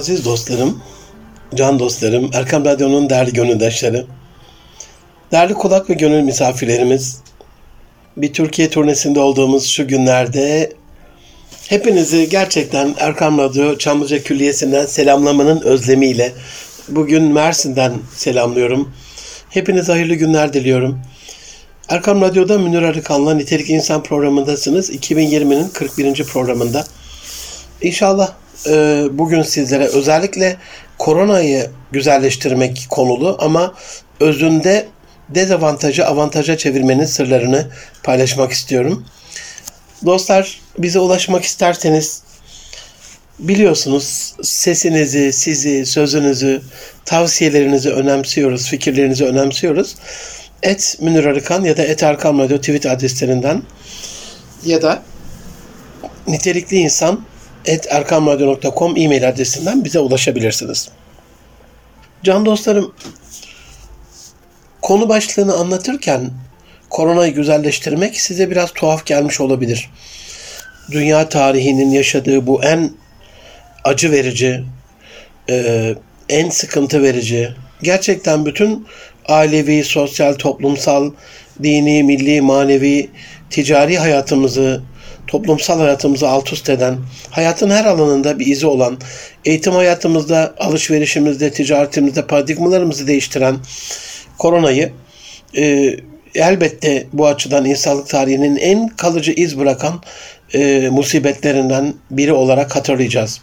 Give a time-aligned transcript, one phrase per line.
[0.00, 0.82] Aziz dostlarım,
[1.54, 4.06] can dostlarım, Erkam Radyo'nun değerli gönüldaşları,
[5.32, 7.18] değerli kulak ve gönül misafirlerimiz,
[8.16, 10.72] bir Türkiye turnesinde olduğumuz şu günlerde
[11.68, 16.32] hepinizi gerçekten Erkam Radyo Çamlıca Külliyesi'nden selamlamanın özlemiyle
[16.88, 18.92] bugün Mersin'den selamlıyorum.
[19.50, 21.00] Hepinize hayırlı günler diliyorum.
[21.88, 24.90] Erkam Radyo'da Münir Arıkan'la Nitelik İnsan programındasınız.
[24.90, 26.24] 2020'nin 41.
[26.24, 26.84] programında.
[27.82, 28.32] İnşallah
[28.66, 30.56] e, bugün sizlere özellikle
[30.98, 33.74] koronayı güzelleştirmek konulu ama
[34.20, 34.86] özünde
[35.28, 37.66] dezavantajı avantaja çevirmenin sırlarını
[38.02, 39.06] paylaşmak istiyorum.
[40.06, 42.22] Dostlar bize ulaşmak isterseniz
[43.38, 46.62] biliyorsunuz sesinizi, sizi, sözünüzü,
[47.04, 49.96] tavsiyelerinizi önemsiyoruz, fikirlerinizi önemsiyoruz.
[50.62, 53.62] Et Münir Arıkan ya da Et Erkan Radyo tweet adreslerinden
[54.64, 55.02] ya da
[56.26, 57.24] nitelikli insan
[57.66, 60.88] erkamradyo.com e-mail adresinden bize ulaşabilirsiniz.
[62.22, 62.94] Can dostlarım,
[64.82, 66.30] konu başlığını anlatırken
[66.90, 69.90] koronayı güzelleştirmek size biraz tuhaf gelmiş olabilir.
[70.90, 72.90] Dünya tarihinin yaşadığı bu en
[73.84, 74.64] acı verici,
[75.50, 75.94] e,
[76.28, 78.86] en sıkıntı verici, gerçekten bütün
[79.28, 81.12] ailevi, sosyal, toplumsal,
[81.62, 83.10] dini, milli, manevi,
[83.50, 84.82] ticari hayatımızı
[85.30, 86.98] toplumsal hayatımızı alt üst eden,
[87.30, 88.98] hayatın her alanında bir izi olan,
[89.44, 93.56] eğitim hayatımızda, alışverişimizde, ticaretimizde paradigmalarımızı değiştiren
[94.38, 94.92] koronayı
[95.56, 95.96] e,
[96.34, 100.02] elbette bu açıdan insanlık tarihinin en kalıcı iz bırakan
[100.54, 103.40] e, musibetlerinden biri olarak hatırlayacağız.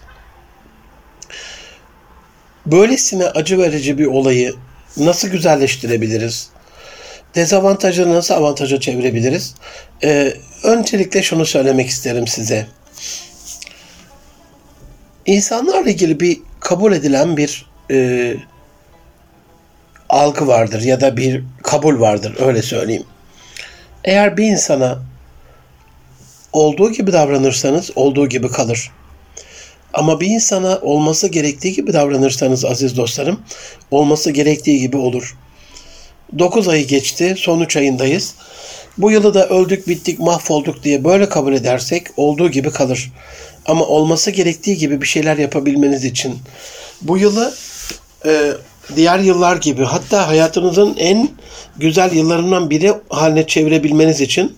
[2.66, 4.54] Böylesine acı verici bir olayı
[4.98, 6.50] nasıl güzelleştirebiliriz?
[7.36, 9.56] Dezavantajını nasıl avantaja çevirebiliriz?
[10.04, 10.34] Ee,
[10.64, 12.68] öncelikle şunu söylemek isterim size.
[15.26, 18.36] İnsanlarla ilgili bir kabul edilen bir e,
[20.10, 23.04] algı vardır ya da bir kabul vardır öyle söyleyeyim.
[24.04, 25.00] Eğer bir insana
[26.54, 28.92] olduğu gibi davranırsanız olduğu gibi kalır.
[29.94, 33.42] Ama bir insana olması gerektiği gibi davranırsanız aziz dostlarım
[33.92, 35.38] olması gerektiği gibi olur.
[36.40, 38.34] 9 ayı geçti, son 3 ayındayız.
[38.98, 43.12] Bu yılı da öldük, bittik, mahvolduk diye böyle kabul edersek olduğu gibi kalır.
[43.66, 46.40] Ama olması gerektiği gibi bir şeyler yapabilmeniz için
[47.02, 47.54] bu yılı
[48.26, 48.52] e,
[48.96, 51.30] diğer yıllar gibi hatta hayatınızın en
[51.78, 54.58] güzel yıllarından biri haline çevirebilmeniz için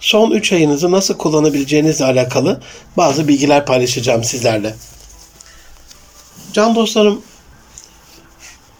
[0.00, 2.60] son 3 ayınızı nasıl kullanabileceğinizle alakalı
[2.96, 4.74] bazı bilgiler paylaşacağım sizlerle.
[6.52, 7.22] Can dostlarım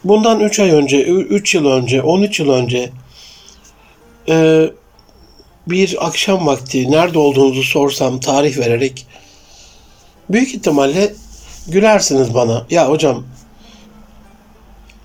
[0.04, 2.90] bundan 3 ay önce, 3 yıl önce, 13 yıl önce
[4.28, 4.66] e,
[5.66, 9.06] bir akşam vakti nerede olduğunuzu sorsam tarih vererek
[10.30, 11.14] büyük ihtimalle
[11.68, 12.66] gülersiniz bana.
[12.70, 13.24] Ya hocam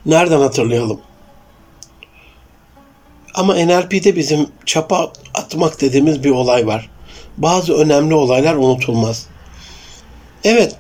[0.06, 1.02] nereden hatırlayalım?
[3.34, 6.90] Ama NLP'de bizim çapa atmak dediğimiz bir olay var.
[7.38, 9.28] Bazı önemli olaylar unutulmaz.
[10.44, 10.76] Evet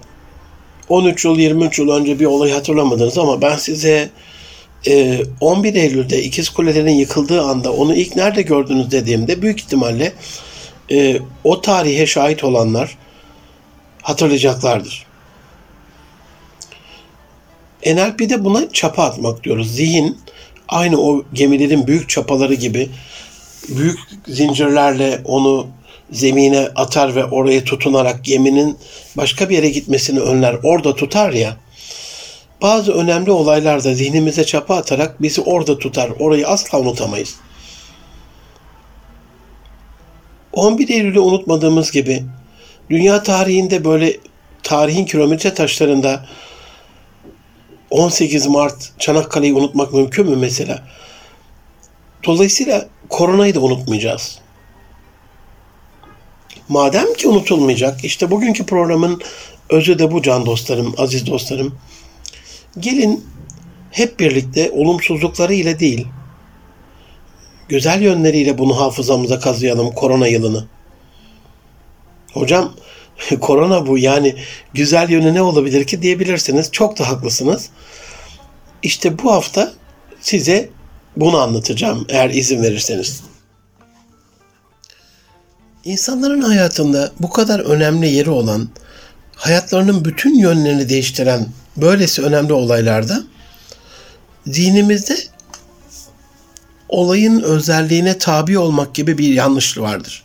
[0.90, 4.10] 13 yıl 23 yıl önce bir olay hatırlamadınız ama ben size
[5.42, 10.14] 11 e, Eylül'de İkiz Kulelerin yıkıldığı anda onu ilk nerede gördünüz dediğimde büyük ihtimalle
[10.92, 12.98] e, o tarihe şahit olanlar
[14.02, 15.06] hatırlayacaklardır.
[17.86, 19.76] NLP'de buna çapa atmak diyoruz.
[19.76, 20.18] Zihin
[20.68, 22.90] aynı o gemilerin büyük çapaları gibi
[23.70, 25.68] büyük zincirlerle onu
[26.12, 28.78] zemine atar ve oraya tutunarak geminin
[29.18, 30.58] başka bir yere gitmesini önler.
[30.64, 31.58] Orada tutar ya.
[32.62, 36.12] Bazı önemli olaylarda zihnimize çapa atarak bizi orada tutar.
[36.20, 37.36] Orayı asla unutamayız.
[40.54, 42.24] 11 Eylül'ü unutmadığımız gibi
[42.90, 44.18] dünya tarihinde böyle
[44.64, 46.26] tarihin kilometre taşlarında
[47.92, 50.84] 18 Mart Çanakkale'yi unutmak mümkün mü mesela?
[52.24, 54.40] Dolayısıyla koronayı da unutmayacağız.
[56.70, 59.22] Madem ki unutulmayacak, işte bugünkü programın
[59.70, 61.76] özü de bu can dostlarım, aziz dostlarım.
[62.80, 63.26] Gelin
[63.92, 66.08] hep birlikte olumsuzlukları ile değil,
[67.70, 70.68] güzel yönleriyle bunu hafızamıza kazıyalım korona yılını.
[72.34, 72.74] Hocam
[73.42, 74.36] korona bu yani
[74.74, 76.72] güzel yönü ne olabilir ki diyebilirsiniz.
[76.72, 77.70] Çok da haklısınız.
[78.84, 79.74] İşte bu hafta
[80.22, 80.70] size
[81.18, 83.24] bunu anlatacağım eğer izin verirseniz.
[85.86, 88.70] İnsanların hayatında bu kadar önemli yeri olan,
[89.36, 91.48] hayatlarının bütün yönlerini değiştiren
[91.78, 93.24] böylesi önemli olaylarda
[94.46, 95.18] dinimizde
[96.90, 100.24] olayın özelliğine tabi olmak gibi bir yanlışlık vardır.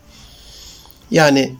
[1.11, 1.55] Yani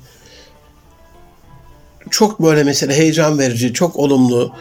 [2.11, 4.55] çok böyle mesela heyecan verici, çok olumlu,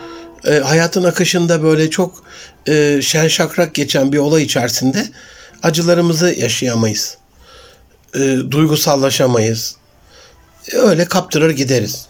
[0.46, 2.24] e, hayatın akışında böyle çok
[2.68, 5.08] e, şen şakrak geçen bir olay içerisinde
[5.64, 7.18] acılarımızı yaşayamayız.
[8.16, 9.76] E, duygusallaşamayız.
[10.74, 12.06] E, öyle kaptırır gideriz.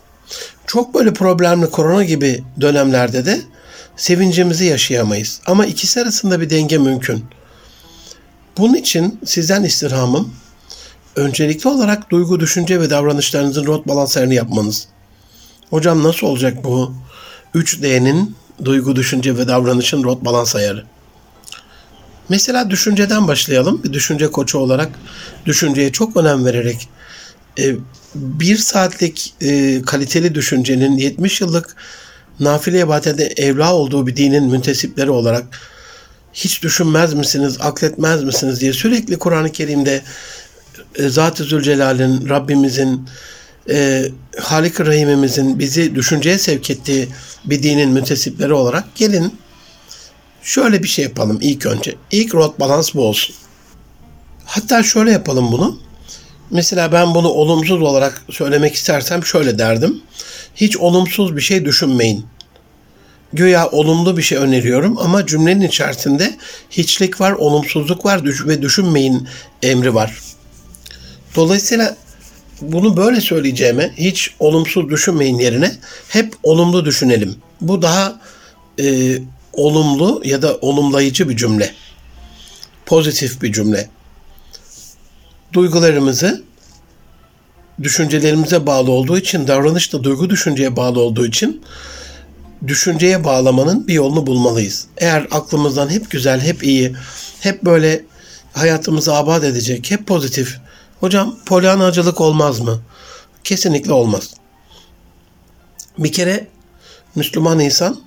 [0.67, 3.41] Çok böyle problemli korona gibi dönemlerde de
[3.97, 5.41] sevincimizi yaşayamayız.
[5.45, 7.25] Ama ikisi arasında bir denge mümkün.
[8.57, 10.33] Bunun için sizden istirhamım
[11.15, 14.87] öncelikli olarak duygu, düşünce ve davranışlarınızın rot balanslarını yapmanız.
[15.69, 16.93] Hocam nasıl olacak bu
[17.55, 18.35] 3D'nin
[18.65, 20.85] duygu, düşünce ve davranışın rot balans ayarı?
[22.29, 23.83] Mesela düşünceden başlayalım.
[23.83, 24.89] Bir düşünce koçu olarak
[25.45, 26.89] düşünceye çok önem vererek
[27.59, 27.75] e,
[28.15, 31.75] bir saatlik e, kaliteli düşüncenin 70 yıllık
[32.39, 35.59] nafile ibadete evla olduğu bir dinin müntesipleri olarak
[36.33, 40.01] hiç düşünmez misiniz, akletmez misiniz diye sürekli Kur'an-ı Kerim'de
[40.95, 43.07] e, Zat-ı Zülcelal'in, Rabbimizin,
[43.69, 44.05] e,
[44.39, 47.07] Halik-i Rahim'imizin bizi düşünceye sevk ettiği
[47.45, 49.33] bir dinin müntesipleri olarak gelin
[50.49, 51.95] şöyle bir şey yapalım ilk önce.
[52.11, 53.35] İlk rot balans bu olsun.
[54.45, 55.79] Hatta şöyle yapalım bunu.
[56.51, 60.01] Mesela ben bunu olumsuz olarak söylemek istersem şöyle derdim.
[60.55, 62.25] Hiç olumsuz bir şey düşünmeyin.
[63.33, 66.37] Göya olumlu bir şey öneriyorum ama cümlenin içerisinde
[66.71, 69.27] hiçlik var, olumsuzluk var ve düşünmeyin
[69.63, 70.19] emri var.
[71.35, 71.97] Dolayısıyla
[72.61, 75.71] bunu böyle söyleyeceğime hiç olumsuz düşünmeyin yerine
[76.09, 77.35] hep olumlu düşünelim.
[77.61, 78.19] Bu daha
[78.79, 79.17] e,
[79.53, 81.73] olumlu ya da olumlayıcı bir cümle.
[82.85, 83.89] Pozitif bir cümle.
[85.53, 86.43] Duygularımızı
[87.83, 91.61] düşüncelerimize bağlı olduğu için, davranış da duygu düşünceye bağlı olduğu için
[92.67, 94.87] düşünceye bağlamanın bir yolunu bulmalıyız.
[94.97, 96.95] Eğer aklımızdan hep güzel, hep iyi,
[97.39, 98.05] hep böyle
[98.53, 100.57] hayatımızı abad edecek, hep pozitif.
[100.99, 102.81] Hocam polyanacılık olmaz mı?
[103.43, 104.33] Kesinlikle olmaz.
[105.97, 106.47] Bir kere
[107.15, 108.01] Müslüman insan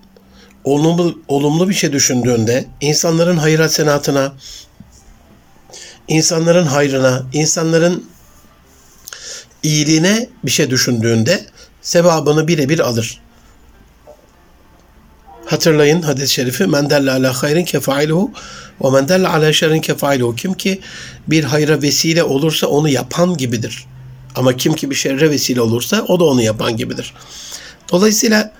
[0.64, 4.32] olumlu, olumlu bir şey düşündüğünde insanların hayır senatına,
[6.08, 8.06] insanların hayrına, insanların
[9.62, 11.46] iyiliğine bir şey düşündüğünde
[11.82, 13.20] sevabını birebir alır.
[15.46, 18.30] Hatırlayın hadis-i şerifi men delle ala hayrin kefailuhu
[18.84, 20.80] ve men delle ala şerrin kefailuhu kim ki
[21.26, 23.86] bir hayra vesile olursa onu yapan gibidir.
[24.34, 27.14] Ama kim ki bir şerre vesile olursa o da onu yapan gibidir.
[27.92, 28.52] Dolayısıyla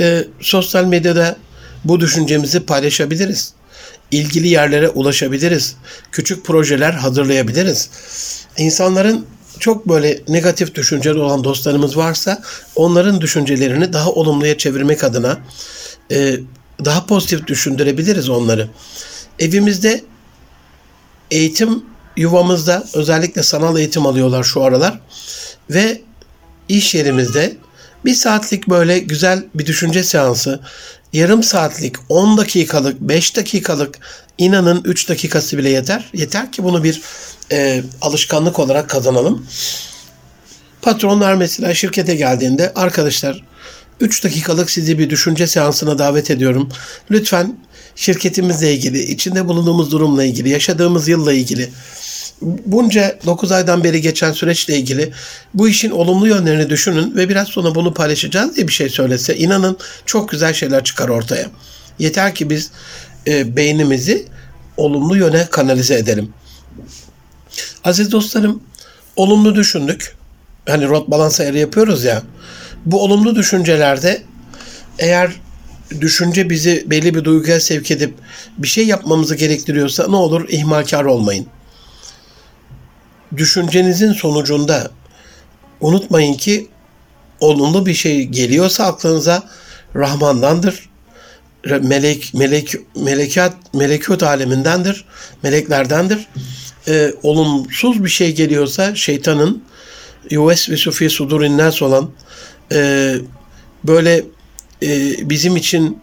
[0.00, 1.36] e, sosyal medyada
[1.84, 3.52] bu düşüncemizi paylaşabiliriz.
[4.10, 5.76] İlgili yerlere ulaşabiliriz.
[6.12, 7.90] Küçük projeler hazırlayabiliriz.
[8.56, 9.26] İnsanların
[9.58, 12.42] çok böyle negatif düşünceli olan dostlarımız varsa
[12.76, 15.38] onların düşüncelerini daha olumluya çevirmek adına
[16.12, 16.36] e,
[16.84, 18.68] daha pozitif düşündürebiliriz onları.
[19.38, 20.04] Evimizde
[21.30, 21.84] eğitim
[22.16, 25.00] yuvamızda özellikle sanal eğitim alıyorlar şu aralar
[25.70, 26.00] ve
[26.68, 27.56] iş yerimizde
[28.04, 30.60] bir saatlik böyle güzel bir düşünce seansı,
[31.12, 33.98] yarım saatlik, 10 dakikalık, 5 dakikalık
[34.38, 36.10] inanın 3 dakikası bile yeter.
[36.12, 37.02] Yeter ki bunu bir
[37.52, 39.46] e, alışkanlık olarak kazanalım.
[40.82, 43.42] Patronlar mesela şirkete geldiğinde arkadaşlar
[44.00, 46.68] 3 dakikalık sizi bir düşünce seansına davet ediyorum.
[47.10, 47.58] Lütfen
[47.96, 51.70] şirketimizle ilgili, içinde bulunduğumuz durumla ilgili, yaşadığımız yılla ilgili,
[52.42, 55.12] bunca 9 aydan beri geçen süreçle ilgili
[55.54, 59.78] bu işin olumlu yönlerini düşünün ve biraz sonra bunu paylaşacağız diye bir şey söylese inanın
[60.06, 61.46] çok güzel şeyler çıkar ortaya.
[61.98, 62.70] Yeter ki biz
[63.26, 64.26] e, beynimizi
[64.76, 66.32] olumlu yöne kanalize edelim.
[67.84, 68.62] Aziz dostlarım,
[69.16, 70.16] olumlu düşündük.
[70.68, 72.22] Hani rot balans ayarı yapıyoruz ya.
[72.86, 74.22] Bu olumlu düşüncelerde
[74.98, 75.30] eğer
[76.00, 78.14] düşünce bizi belli bir duyguya sevk edip
[78.58, 81.46] bir şey yapmamızı gerektiriyorsa ne olur ihmalkar olmayın.
[83.36, 84.90] Düşüncenizin sonucunda
[85.80, 86.68] unutmayın ki
[87.40, 89.42] olumlu bir şey geliyorsa aklınıza
[89.96, 90.90] Rahman'dandır.
[91.82, 95.04] Melek, melek, melekat, melekut alemindendir.
[95.42, 96.26] Meleklerdendir.
[96.88, 99.62] Ee, olumsuz bir şey geliyorsa şeytanın
[100.30, 102.10] yuves ve sufi sudurin nas olan
[102.72, 103.14] e,
[103.84, 104.24] böyle
[104.82, 105.98] e, bizim için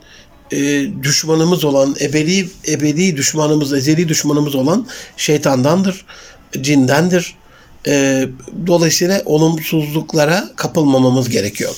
[0.52, 6.06] e, düşmanımız olan, ebedi ebedi düşmanımız, ezeli düşmanımız olan şeytandandır,
[6.62, 7.36] cindendir.
[7.88, 8.26] E,
[8.68, 11.76] dolayısıyla olumsuzluklara kapılmamamız gerekiyor.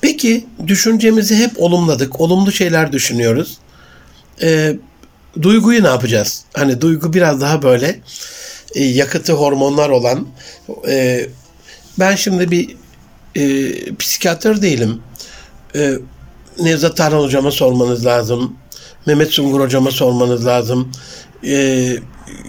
[0.00, 3.58] Peki düşüncemizi hep olumladık, olumlu şeyler düşünüyoruz.
[4.42, 4.76] E,
[5.42, 6.44] duyguyu ne yapacağız?
[6.54, 8.00] Hani duygu biraz daha böyle
[8.74, 10.26] e, yakıtı hormonlar olan.
[10.88, 11.26] E,
[11.98, 12.76] ben şimdi bir
[13.36, 15.00] e, psikiyatr değilim.
[15.74, 15.94] E,
[16.60, 18.56] Nevzat Tarhan hocama sormanız lazım.
[19.06, 20.92] Mehmet Sungur hocama sormanız lazım.
[21.44, 21.96] E,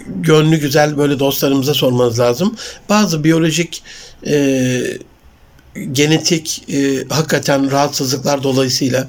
[0.08, 2.56] gönlü güzel böyle dostlarımıza sormanız lazım.
[2.90, 3.84] Bazı biyolojik
[4.28, 4.82] e,
[5.92, 9.08] genetik e, hakikaten rahatsızlıklar dolayısıyla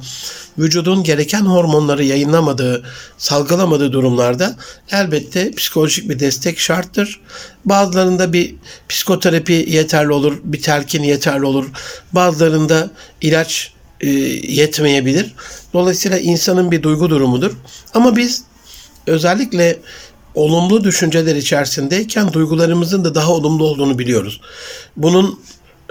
[0.58, 2.84] vücudun gereken hormonları yayınlamadığı,
[3.18, 4.56] salgılamadığı durumlarda
[4.90, 7.20] elbette psikolojik bir destek şarttır.
[7.64, 8.54] Bazılarında bir
[8.88, 11.66] psikoterapi yeterli olur, bir telkin yeterli olur.
[12.12, 15.34] Bazılarında ilaç e, yetmeyebilir.
[15.72, 17.52] Dolayısıyla insanın bir duygu durumudur.
[17.94, 18.44] Ama biz
[19.06, 19.78] özellikle
[20.34, 24.40] olumlu düşünceler içerisindeyken duygularımızın da daha olumlu olduğunu biliyoruz.
[24.96, 25.40] Bunun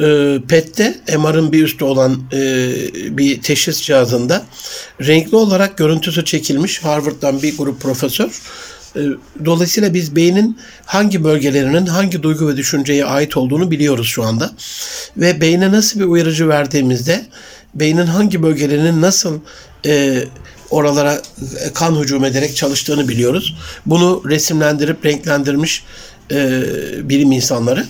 [0.01, 2.71] e, PET'te MR'ın bir üstü olan e,
[3.17, 4.45] bir teşhis cihazında
[5.01, 8.41] renkli olarak görüntüsü çekilmiş Harvard'dan bir grup profesör.
[8.95, 9.01] E,
[9.45, 14.51] dolayısıyla biz beynin hangi bölgelerinin hangi duygu ve düşünceye ait olduğunu biliyoruz şu anda.
[15.17, 17.25] Ve beyne nasıl bir uyarıcı verdiğimizde
[17.75, 19.39] beynin hangi bölgelerinin nasıl
[19.85, 20.23] e,
[20.69, 21.21] oralara
[21.73, 23.55] kan hücum ederek çalıştığını biliyoruz.
[23.85, 25.83] Bunu resimlendirip renklendirmiş
[26.31, 26.63] e,
[27.09, 27.85] bilim insanları.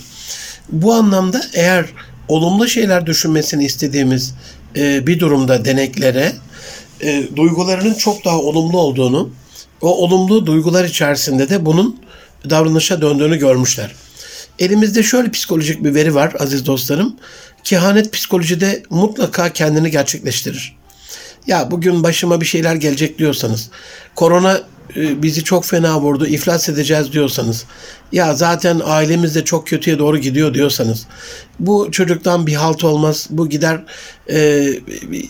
[0.72, 1.86] Bu anlamda eğer
[2.28, 4.34] olumlu şeyler düşünmesini istediğimiz
[4.76, 6.32] e, bir durumda deneklere
[7.00, 9.30] e, duygularının çok daha olumlu olduğunu,
[9.80, 12.00] o olumlu duygular içerisinde de bunun
[12.50, 13.94] davranışa döndüğünü görmüşler.
[14.58, 17.16] Elimizde şöyle psikolojik bir veri var aziz dostlarım.
[17.64, 20.77] Kehanet psikolojide mutlaka kendini gerçekleştirir.
[21.48, 23.70] Ya bugün başıma bir şeyler gelecek diyorsanız,
[24.14, 24.60] korona
[24.96, 27.64] e, bizi çok fena vurdu, iflas edeceğiz diyorsanız,
[28.12, 31.06] ya zaten ailemiz de çok kötüye doğru gidiyor diyorsanız,
[31.60, 33.84] bu çocuktan bir halt olmaz, bu gider
[34.30, 34.68] e,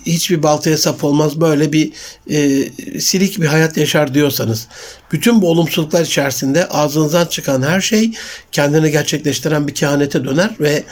[0.06, 1.92] hiçbir baltaya sap olmaz, böyle bir
[2.30, 2.68] e,
[3.00, 4.68] silik bir hayat yaşar diyorsanız,
[5.12, 8.10] bütün bu olumsuzluklar içerisinde ağzınızdan çıkan her şey
[8.52, 10.82] kendini gerçekleştiren bir kehanete döner ve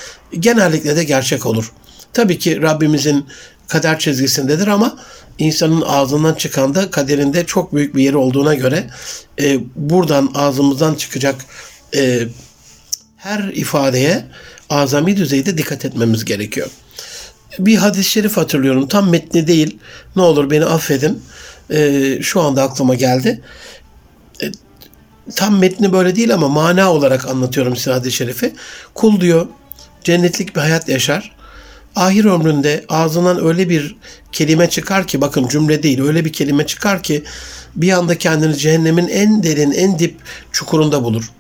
[0.41, 1.73] genellikle de gerçek olur.
[2.13, 3.27] Tabii ki Rabbimizin
[3.69, 4.99] kader çizgisindedir ama
[5.39, 8.87] insanın ağzından çıkan da kaderinde çok büyük bir yeri olduğuna göre
[9.41, 11.35] e, buradan ağzımızdan çıkacak
[11.97, 12.23] e,
[13.17, 14.25] her ifadeye
[14.71, 16.69] azami düzeyde dikkat etmemiz gerekiyor.
[17.59, 18.89] Bir hadis-i şerif hatırlıyorum.
[18.89, 19.79] Tam metni değil.
[20.17, 21.23] Ne olur beni affedin.
[21.71, 23.43] E, şu anda aklıma geldi.
[24.43, 24.47] E,
[25.37, 28.53] tam metni böyle değil ama mana olarak anlatıyorum size hadis-i şerifi.
[28.95, 29.47] Kul diyor
[30.05, 31.36] cennetlik bir hayat yaşar
[31.97, 33.97] ahir ömründe ağzından öyle bir
[34.33, 37.23] kelime çıkar ki bakın cümle değil öyle bir kelime çıkar ki
[37.77, 40.17] bir anda kendini cehennemin en derin en dip
[40.53, 41.31] çukurunda bulur.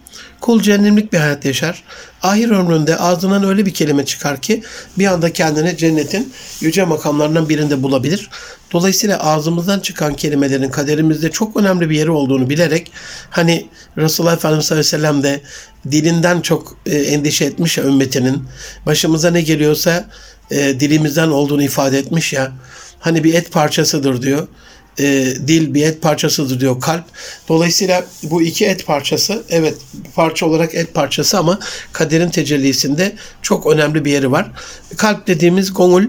[0.40, 1.82] Kul cehennemlik bir hayat yaşar.
[2.22, 4.62] Ahir ömründe ağzından öyle bir kelime çıkar ki
[4.98, 8.30] bir anda kendini cennetin yüce makamlarından birinde bulabilir.
[8.72, 12.92] Dolayısıyla ağzımızdan çıkan kelimelerin kaderimizde çok önemli bir yeri olduğunu bilerek
[13.30, 15.40] hani Resulullah Efendimiz sallallahu aleyhi ve sellem de
[15.90, 18.44] dilinden çok e, endişe etmiş ya ümmetinin.
[18.86, 20.08] Başımıza ne geliyorsa
[20.50, 22.52] e, dilimizden olduğunu ifade etmiş ya.
[23.00, 24.48] Hani bir et parçasıdır diyor.
[24.98, 25.04] E,
[25.48, 27.04] dil bir et parçasıdır diyor kalp.
[27.48, 29.74] Dolayısıyla bu iki et parçası evet
[30.14, 31.58] parça olarak et parçası ama
[31.92, 33.12] kaderin tecellisinde
[33.42, 34.50] çok önemli bir yeri var.
[34.96, 36.04] Kalp dediğimiz gongul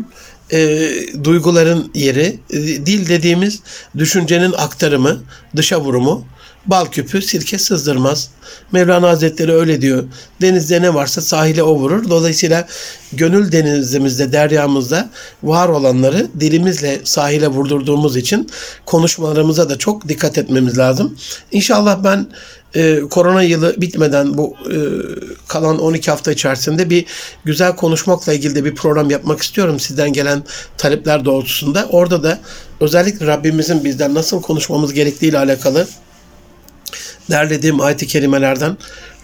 [0.51, 0.89] e,
[1.23, 3.59] duyguların yeri, e, dil dediğimiz
[3.97, 5.23] düşüncenin aktarımı,
[5.55, 6.25] dışa vurumu,
[6.67, 8.29] bal küpü sirke sızdırmaz.
[8.71, 10.03] Mevlana Hazretleri öyle diyor.
[10.41, 12.09] Denizde ne varsa sahile o vurur.
[12.09, 12.67] Dolayısıyla
[13.13, 15.09] gönül denizimizde, deryamızda
[15.43, 18.49] var olanları dilimizle sahile vurdurduğumuz için
[18.85, 21.17] konuşmalarımıza da çok dikkat etmemiz lazım.
[21.51, 22.27] İnşallah ben
[22.75, 24.77] e, korona yılı bitmeden bu e,
[25.47, 27.05] kalan 12 hafta içerisinde bir
[27.45, 30.43] güzel konuşmakla ilgili de bir program yapmak istiyorum sizden gelen
[30.77, 31.85] talepler doğrultusunda.
[31.89, 32.39] Orada da
[32.79, 35.87] özellikle Rabbimizin bizden nasıl konuşmamız gerektiği ile alakalı
[37.29, 38.77] derlediğim ayet-i kerimelerden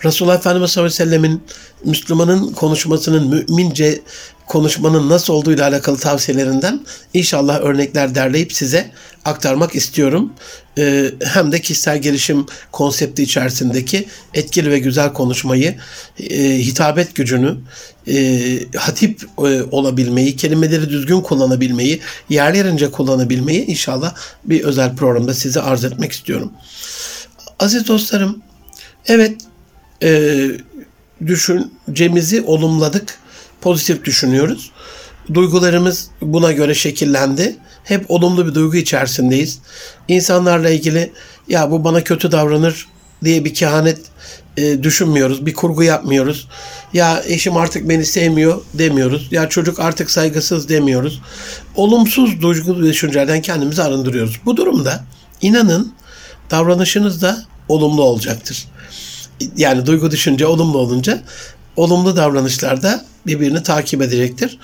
[0.05, 1.43] Resulullah Efendimiz sallallahu aleyhi ve sellemin
[1.85, 4.01] Müslümanın konuşmasının mümince
[4.47, 8.91] konuşmanın nasıl olduğu ile alakalı tavsiyelerinden inşallah örnekler derleyip size
[9.25, 10.33] aktarmak istiyorum.
[10.77, 15.75] Ee, hem de kişisel gelişim konsepti içerisindeki etkili ve güzel konuşmayı,
[16.19, 17.57] e, hitabet gücünü,
[18.07, 25.85] e, hatip e, olabilmeyi, kelimeleri düzgün kullanabilmeyi, yerlerince kullanabilmeyi inşallah bir özel programda size arz
[25.85, 26.51] etmek istiyorum.
[27.59, 28.41] Aziz dostlarım,
[29.05, 29.41] evet
[30.03, 30.47] e,
[31.25, 33.17] düşüncemizi olumladık,
[33.61, 34.71] pozitif düşünüyoruz.
[35.33, 37.55] Duygularımız buna göre şekillendi.
[37.83, 39.59] Hep olumlu bir duygu içerisindeyiz.
[40.07, 41.11] İnsanlarla ilgili
[41.47, 42.87] ya bu bana kötü davranır
[43.23, 43.99] diye bir kehanet
[44.57, 45.45] e, düşünmüyoruz.
[45.45, 46.47] Bir kurgu yapmıyoruz.
[46.93, 49.27] Ya eşim artık beni sevmiyor demiyoruz.
[49.31, 51.21] Ya çocuk artık saygısız demiyoruz.
[51.75, 54.39] Olumsuz duygu düşüncelerden kendimizi arındırıyoruz.
[54.45, 55.03] Bu durumda
[55.41, 55.93] inanın
[56.51, 58.67] davranışınız da olumlu olacaktır.
[59.57, 61.21] Yani duygu düşünce olumlu olunca
[61.75, 64.59] olumlu davranışlarda birbirini takip edecektir.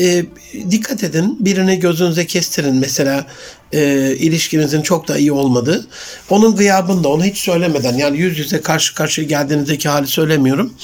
[0.00, 0.24] E,
[0.70, 3.26] dikkat edin birini gözünüze kestirin mesela
[3.72, 5.86] e, ilişkinizin çok da iyi olmadığı.
[6.30, 10.74] Onun gıyabında onu hiç söylemeden yani yüz yüze karşı karşıya geldiğinizdeki hali söylemiyorum.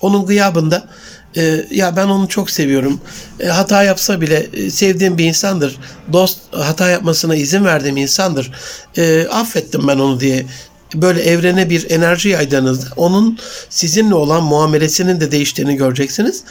[0.00, 0.88] Onun gıyabında
[1.36, 3.00] e, ya ben onu çok seviyorum.
[3.40, 5.78] E, hata yapsa bile e, sevdiğim bir insandır.
[6.12, 8.52] Dost hata yapmasına izin verdiğim insandır.
[8.96, 10.46] E, affettim ben onu diye
[10.94, 13.38] böyle evrene bir enerji yaydığınızda onun
[13.70, 16.44] sizinle olan muamelesinin de değiştiğini göreceksiniz.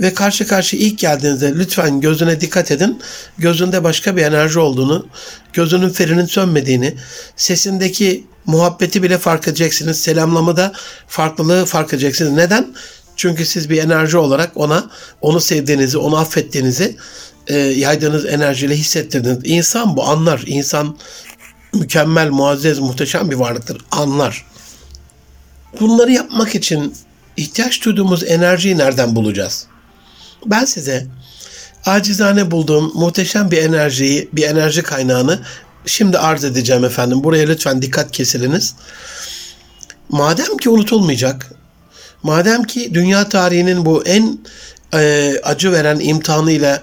[0.00, 3.02] Ve karşı karşı ilk geldiğinizde lütfen gözüne dikkat edin.
[3.38, 5.06] Gözünde başka bir enerji olduğunu,
[5.52, 6.94] gözünün ferinin sönmediğini,
[7.36, 10.00] sesindeki muhabbeti bile fark edeceksiniz.
[10.00, 10.72] Selamlamada
[11.08, 12.32] farklılığı fark edeceksiniz.
[12.32, 12.74] Neden?
[13.18, 16.96] Çünkü siz bir enerji olarak ona onu sevdiğinizi, onu affettiğinizi
[17.46, 19.38] e, yaydığınız enerjiyle hissettirdiniz.
[19.44, 20.42] İnsan bu anlar.
[20.46, 20.98] İnsan
[21.74, 23.78] mükemmel, muazzez, muhteşem bir varlıktır.
[23.90, 24.46] Anlar.
[25.80, 26.94] Bunları yapmak için
[27.36, 29.66] ihtiyaç duyduğumuz enerjiyi nereden bulacağız?
[30.46, 31.06] Ben size
[31.86, 35.40] acizane bulduğum muhteşem bir enerjiyi, bir enerji kaynağını
[35.86, 37.24] şimdi arz edeceğim efendim.
[37.24, 38.74] Buraya lütfen dikkat kesiliniz.
[40.08, 41.52] Madem ki unutulmayacak,
[42.22, 44.38] madem ki dünya tarihinin bu en
[44.94, 46.82] e, acı veren imtihanıyla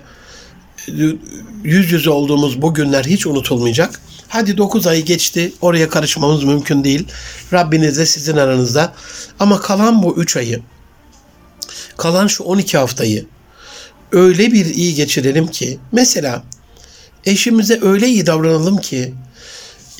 [1.63, 4.01] yüz yüze olduğumuz bu günler hiç unutulmayacak.
[4.27, 5.53] Hadi 9 ayı geçti.
[5.61, 7.07] Oraya karışmamız mümkün değil.
[7.53, 8.93] Rabbiniz sizin aranızda.
[9.39, 10.61] Ama kalan bu 3 ayı,
[11.97, 13.25] kalan şu 12 haftayı
[14.11, 16.43] öyle bir iyi geçirelim ki mesela
[17.25, 19.13] eşimize öyle iyi davranalım ki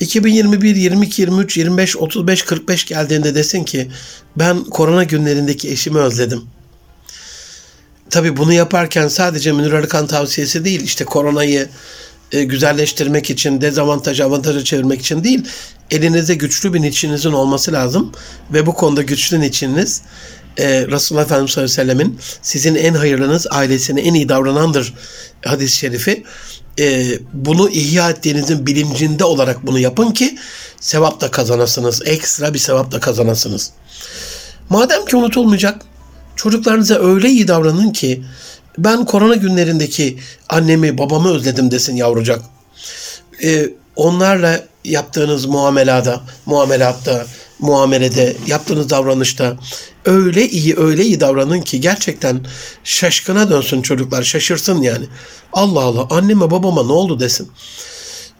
[0.00, 3.90] 2021, 22, 23, 25, 35, 45 geldiğinde desin ki
[4.36, 6.42] ben korona günlerindeki eşimi özledim.
[8.10, 11.68] Tabi bunu yaparken sadece Münir Arıkan tavsiyesi değil işte koronayı
[12.32, 15.44] e, güzelleştirmek için, dezavantajı avantaja çevirmek için değil,
[15.90, 18.12] elinizde güçlü bir niçinizin olması lazım
[18.52, 20.02] ve bu konuda güçlü niçiniz
[20.58, 22.12] e, Resulullah Efendimiz sallallahu
[22.42, 24.94] sizin en hayırlınız ailesine en iyi davranandır
[25.44, 26.24] hadis-i şerifi.
[26.78, 30.38] E, bunu ihya ettiğinizin bilincinde olarak bunu yapın ki
[30.80, 32.02] sevap da kazanasınız.
[32.06, 33.70] Ekstra bir sevap da kazanasınız.
[34.68, 35.82] Madem ki unutulmayacak
[36.36, 38.22] çocuklarınıza öyle iyi davranın ki
[38.78, 40.18] ben korona günlerindeki
[40.48, 42.42] annemi babamı özledim desin yavrucak.
[43.44, 47.26] Ee, onlarla yaptığınız muamelada, muamelatta,
[47.58, 49.56] muamelede, yaptığınız davranışta
[50.04, 52.46] öyle iyi öyle iyi davranın ki gerçekten
[52.84, 55.06] şaşkına dönsün çocuklar şaşırsın yani.
[55.52, 57.50] Allah Allah anneme babama ne oldu desin.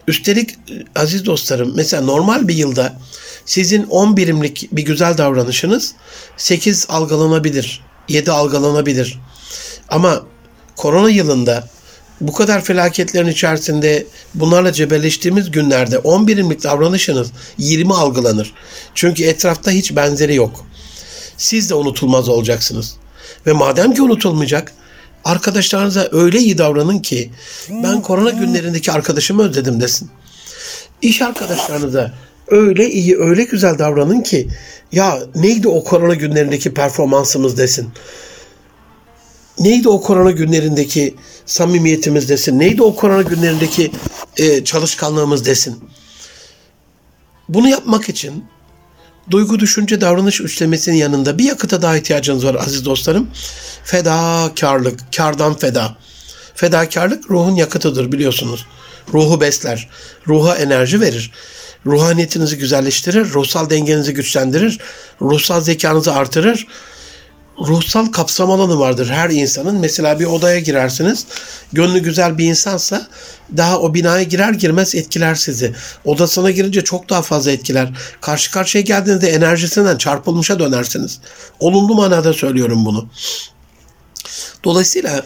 [0.07, 0.55] Üstelik
[0.95, 2.99] aziz dostlarım mesela normal bir yılda
[3.45, 5.93] sizin 10 birimlik bir güzel davranışınız
[6.37, 9.19] 8 algılanabilir, 7 algılanabilir.
[9.89, 10.21] Ama
[10.75, 11.69] korona yılında
[12.21, 18.53] bu kadar felaketlerin içerisinde bunlarla cebelleştiğimiz günlerde 10 birimlik davranışınız 20 algılanır.
[18.95, 20.65] Çünkü etrafta hiç benzeri yok.
[21.37, 22.95] Siz de unutulmaz olacaksınız.
[23.47, 24.73] Ve madem ki unutulmayacak
[25.25, 27.31] arkadaşlarınıza öyle iyi davranın ki
[27.69, 30.09] ben korona günlerindeki arkadaşımı özledim desin.
[31.01, 32.13] İş arkadaşlarınıza
[32.47, 34.47] öyle iyi öyle güzel davranın ki
[34.91, 37.89] ya neydi o korona günlerindeki performansımız desin.
[39.59, 41.15] Neydi o korona günlerindeki
[41.45, 42.59] samimiyetimiz desin.
[42.59, 43.91] Neydi o korona günlerindeki
[44.37, 45.83] e, çalışkanlığımız desin.
[47.49, 48.45] Bunu yapmak için
[49.31, 53.27] duygu, düşünce, davranış üçlemesinin yanında bir yakıta daha ihtiyacınız var aziz dostlarım.
[53.83, 55.97] Fedakarlık, kardan feda.
[56.55, 58.65] Fedakarlık ruhun yakıtıdır biliyorsunuz.
[59.13, 59.89] Ruhu besler,
[60.27, 61.31] ruha enerji verir.
[61.85, 64.79] Ruhaniyetinizi güzelleştirir, ruhsal dengenizi güçlendirir,
[65.21, 66.67] ruhsal zekanızı artırır,
[67.59, 69.75] ruhsal kapsam alanı vardır her insanın.
[69.75, 71.25] Mesela bir odaya girersiniz.
[71.73, 73.07] Gönlü güzel bir insansa
[73.57, 75.75] daha o binaya girer girmez etkiler sizi.
[76.05, 77.89] Odasına girince çok daha fazla etkiler.
[78.21, 81.19] Karşı karşıya geldiğinizde enerjisinden çarpılmışa dönersiniz.
[81.59, 83.09] Olumlu manada söylüyorum bunu.
[84.63, 85.25] Dolayısıyla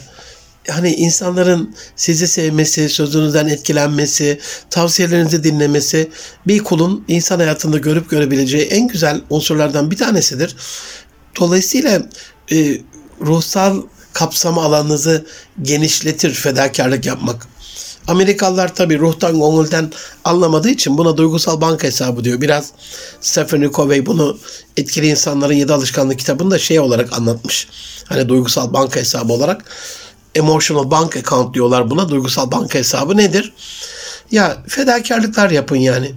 [0.69, 4.39] hani insanların sizi sevmesi, sözünüzden etkilenmesi,
[4.69, 6.09] tavsiyelerinizi dinlemesi
[6.47, 10.55] bir kulun insan hayatında görüp görebileceği en güzel unsurlardan bir tanesidir.
[11.39, 12.01] Dolayısıyla
[12.51, 12.77] e,
[13.21, 13.81] ruhsal
[14.13, 15.25] kapsama alanınızı
[15.61, 17.47] genişletir fedakarlık yapmak.
[18.07, 19.91] Amerikalılar tabi ruhtan gönülden
[20.23, 22.41] anlamadığı için buna duygusal banka hesabı diyor.
[22.41, 22.71] Biraz
[23.21, 24.37] Stephen Covey bunu
[24.77, 27.67] etkili insanların yedi alışkanlık kitabında şey olarak anlatmış.
[28.05, 29.65] Hani duygusal banka hesabı olarak.
[30.35, 32.09] Emotional bank account diyorlar buna.
[32.09, 33.53] Duygusal banka hesabı nedir?
[34.31, 36.11] Ya fedakarlıklar yapın yani.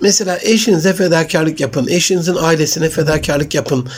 [0.00, 1.86] Mesela eşinize fedakarlık yapın.
[1.88, 3.88] Eşinizin ailesine fedakarlık yapın.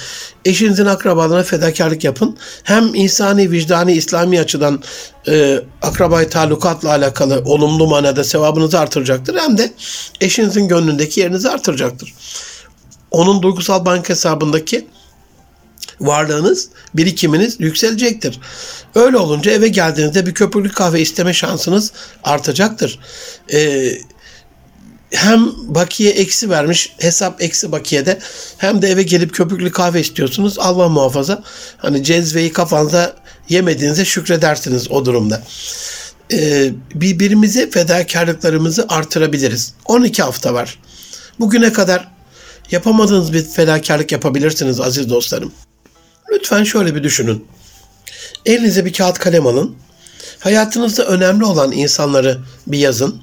[0.45, 2.37] Eşinizin akrabalarına fedakarlık yapın.
[2.62, 4.83] Hem insani, vicdani, İslami açıdan
[5.29, 9.37] e, akrabayı talukatla alakalı olumlu manada sevabınızı artıracaktır.
[9.37, 9.73] Hem de
[10.21, 12.15] eşinizin gönlündeki yerinizi artıracaktır.
[13.11, 14.87] Onun duygusal bank hesabındaki
[16.01, 18.41] varlığınız, birikiminiz yükselecektir.
[18.95, 21.93] Öyle olunca eve geldiğinizde bir köpüklü kahve isteme şansınız
[22.25, 22.99] artacaktır.
[23.53, 23.93] Ee,
[25.12, 28.18] hem bakiye eksi vermiş hesap eksi bakiyede
[28.59, 30.59] hem de eve gelip köpüklü kahve istiyorsunuz.
[30.59, 31.42] Allah muhafaza
[31.77, 33.16] hani cezveyi kafanıza
[33.48, 35.42] yemediğinize şükredersiniz o durumda.
[36.33, 39.75] Ee, birbirimize fedakarlıklarımızı artırabiliriz.
[39.85, 40.79] 12 hafta var.
[41.40, 42.09] Bugüne kadar
[42.70, 45.53] yapamadığınız bir fedakarlık yapabilirsiniz aziz dostlarım.
[46.33, 47.46] Lütfen şöyle bir düşünün.
[48.46, 49.77] Elinize bir kağıt kalem alın.
[50.38, 53.22] Hayatınızda önemli olan insanları bir yazın.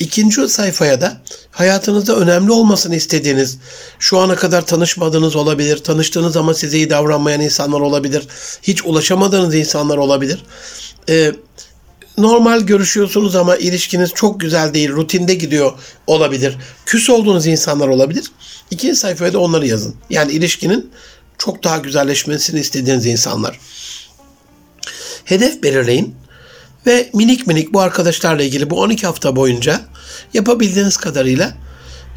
[0.00, 3.58] İkinci sayfaya da hayatınızda önemli olmasını istediğiniz,
[3.98, 8.26] şu ana kadar tanışmadığınız olabilir, tanıştığınız ama size iyi davranmayan insanlar olabilir,
[8.62, 10.42] hiç ulaşamadığınız insanlar olabilir.
[11.08, 11.32] Ee,
[12.18, 15.72] normal görüşüyorsunuz ama ilişkiniz çok güzel değil, rutinde gidiyor
[16.06, 16.56] olabilir.
[16.86, 18.24] Küs olduğunuz insanlar olabilir.
[18.70, 19.94] İkinci sayfaya da onları yazın.
[20.10, 20.90] Yani ilişkinin
[21.38, 23.60] çok daha güzelleşmesini istediğiniz insanlar.
[25.24, 26.14] Hedef belirleyin
[26.86, 29.80] ve minik minik bu arkadaşlarla ilgili bu 12 hafta boyunca
[30.34, 31.52] yapabildiğiniz kadarıyla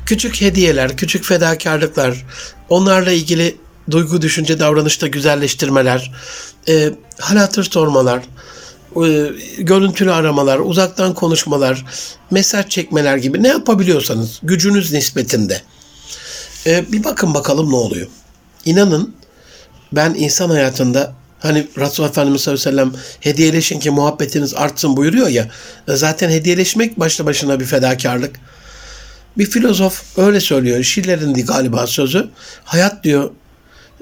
[0.06, 2.26] küçük hediyeler, küçük fedakarlıklar,
[2.70, 3.58] onlarla ilgili
[3.92, 6.12] duygu, düşünce, davranışta güzelleştirmeler,
[6.68, 8.24] e, hal hatır sormalar,
[9.06, 11.86] e, görüntülü aramalar, uzaktan konuşmalar,
[12.32, 15.62] mesaj çekmeler gibi ne yapabiliyorsanız gücünüz nispetinde.
[16.66, 18.08] E, bir bakın bakalım ne oluyor.
[18.66, 19.16] İnanın
[19.92, 25.28] ben insan hayatında Hani Resulullah Efendimiz sallallahu aleyhi ve sellem hediyeleşin ki muhabbetiniz artsın buyuruyor
[25.28, 25.48] ya.
[25.88, 28.40] E, zaten hediyeleşmek başlı başına bir fedakarlık.
[29.38, 30.84] Bir filozof öyle söylüyor.
[30.84, 32.30] Schiller'in galiba sözü.
[32.64, 33.32] Hayat diyor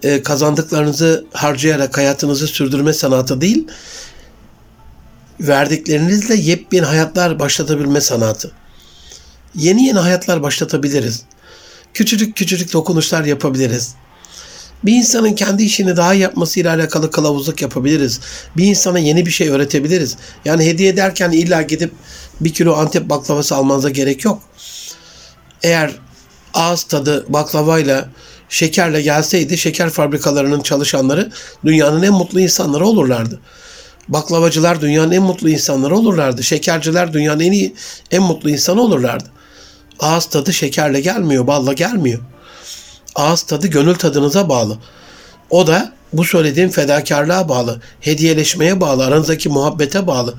[0.03, 3.67] e, kazandıklarınızı harcayarak hayatınızı sürdürme sanatı değil,
[5.39, 8.51] verdiklerinizle yepyeni hayatlar başlatabilme sanatı.
[9.55, 11.23] Yeni yeni hayatlar başlatabiliriz.
[11.93, 13.95] Küçücük küçücük dokunuşlar yapabiliriz.
[14.83, 18.19] Bir insanın kendi işini daha yapmasıyla alakalı kılavuzluk yapabiliriz.
[18.57, 20.17] Bir insana yeni bir şey öğretebiliriz.
[20.45, 21.91] Yani hediye ederken illa gidip
[22.41, 24.41] bir kilo Antep baklavası almanıza gerek yok.
[25.63, 25.91] Eğer
[26.53, 28.09] ağız tadı baklavayla
[28.49, 31.31] şekerle gelseydi şeker fabrikalarının çalışanları
[31.65, 33.39] dünyanın en mutlu insanları olurlardı.
[34.07, 36.43] Baklavacılar dünyanın en mutlu insanları olurlardı.
[36.43, 37.75] Şekerciler dünyanın en iyi,
[38.11, 39.25] en mutlu insanı olurlardı.
[39.99, 42.19] Ağız tadı şekerle gelmiyor, balla gelmiyor
[43.17, 44.77] ağız tadı gönül tadınıza bağlı.
[45.49, 50.33] O da bu söylediğim fedakarlığa bağlı, hediyeleşmeye bağlı, aranızdaki muhabbete bağlı,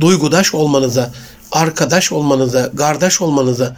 [0.00, 1.10] duygudaş olmanıza,
[1.52, 3.76] arkadaş olmanıza, kardeş olmanıza,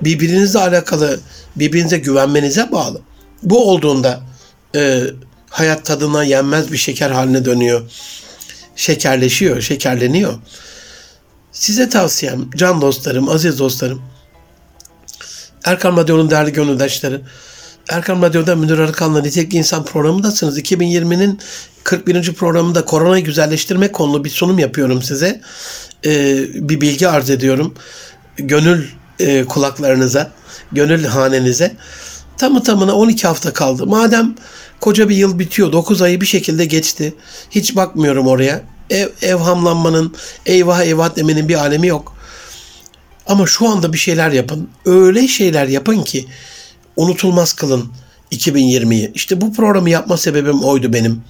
[0.00, 1.20] birbirinizle alakalı,
[1.56, 3.00] birbirinize güvenmenize bağlı.
[3.42, 4.20] Bu olduğunda
[4.74, 5.02] e,
[5.50, 7.82] hayat tadına yenmez bir şeker haline dönüyor.
[8.76, 10.34] Şekerleşiyor, şekerleniyor.
[11.52, 14.02] Size tavsiyem, can dostlarım, aziz dostlarım,
[15.64, 17.22] Erkan Radyo'nun değerli gönüldaşları,
[17.88, 20.58] Erkan Radyo'da Münir Arıkan'la Nitelikli İnsan programındasınız.
[20.58, 21.40] 2020'nin
[21.84, 22.32] 41.
[22.32, 25.40] programında koronayı güzelleştirmek konulu bir sunum yapıyorum size.
[26.06, 27.74] Ee, bir bilgi arz ediyorum.
[28.36, 28.84] Gönül
[29.20, 30.30] e, kulaklarınıza,
[30.72, 31.76] gönül hanenize.
[32.38, 33.86] Tamı tamına 12 hafta kaldı.
[33.86, 34.34] Madem
[34.80, 37.14] koca bir yıl bitiyor, 9 ayı bir şekilde geçti.
[37.50, 38.62] Hiç bakmıyorum oraya.
[38.90, 40.14] Ev, evhamlanmanın,
[40.46, 42.15] eyvah eyvah demenin bir alemi yok.
[43.26, 44.68] Ama şu anda bir şeyler yapın.
[44.84, 46.26] Öyle şeyler yapın ki
[46.96, 47.92] unutulmaz kılın
[48.32, 49.12] 2020'yi.
[49.14, 51.24] İşte bu programı yapma sebebim oydu benim.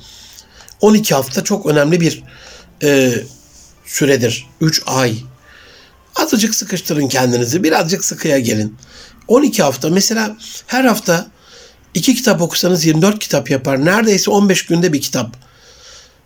[0.81, 2.23] 12 hafta çok önemli bir
[2.83, 3.15] e,
[3.85, 4.47] süredir.
[4.61, 5.15] 3 ay.
[6.17, 7.65] Azıcık sıkıştırın kendinizi.
[7.65, 8.77] Birazcık sıkıya gelin.
[9.29, 11.27] 12 hafta mesela her hafta
[11.95, 13.85] 2 kitap okusanız 24 kitap yapar.
[13.85, 15.37] Neredeyse 15 günde bir kitap.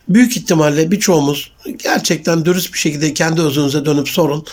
[0.08, 4.46] Büyük ihtimalle birçoğumuz gerçekten dürüst bir şekilde kendi özünüze dönüp sorun.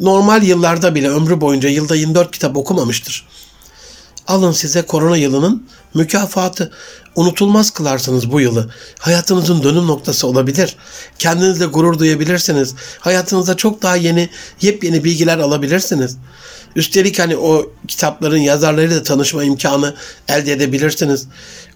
[0.00, 3.26] Normal yıllarda bile ömrü boyunca yılda 24 kitap okumamıştır.
[4.26, 6.72] Alın size korona yılının mükafatı.
[7.14, 8.70] Unutulmaz kılarsınız bu yılı.
[8.98, 10.76] Hayatınızın dönüm noktası olabilir.
[11.18, 12.74] Kendinizle gurur duyabilirsiniz.
[13.00, 14.30] Hayatınızda çok daha yeni,
[14.60, 16.16] yepyeni bilgiler alabilirsiniz.
[16.76, 19.94] Üstelik hani o kitapların yazarlarıyla da tanışma imkanı
[20.28, 21.26] elde edebilirsiniz.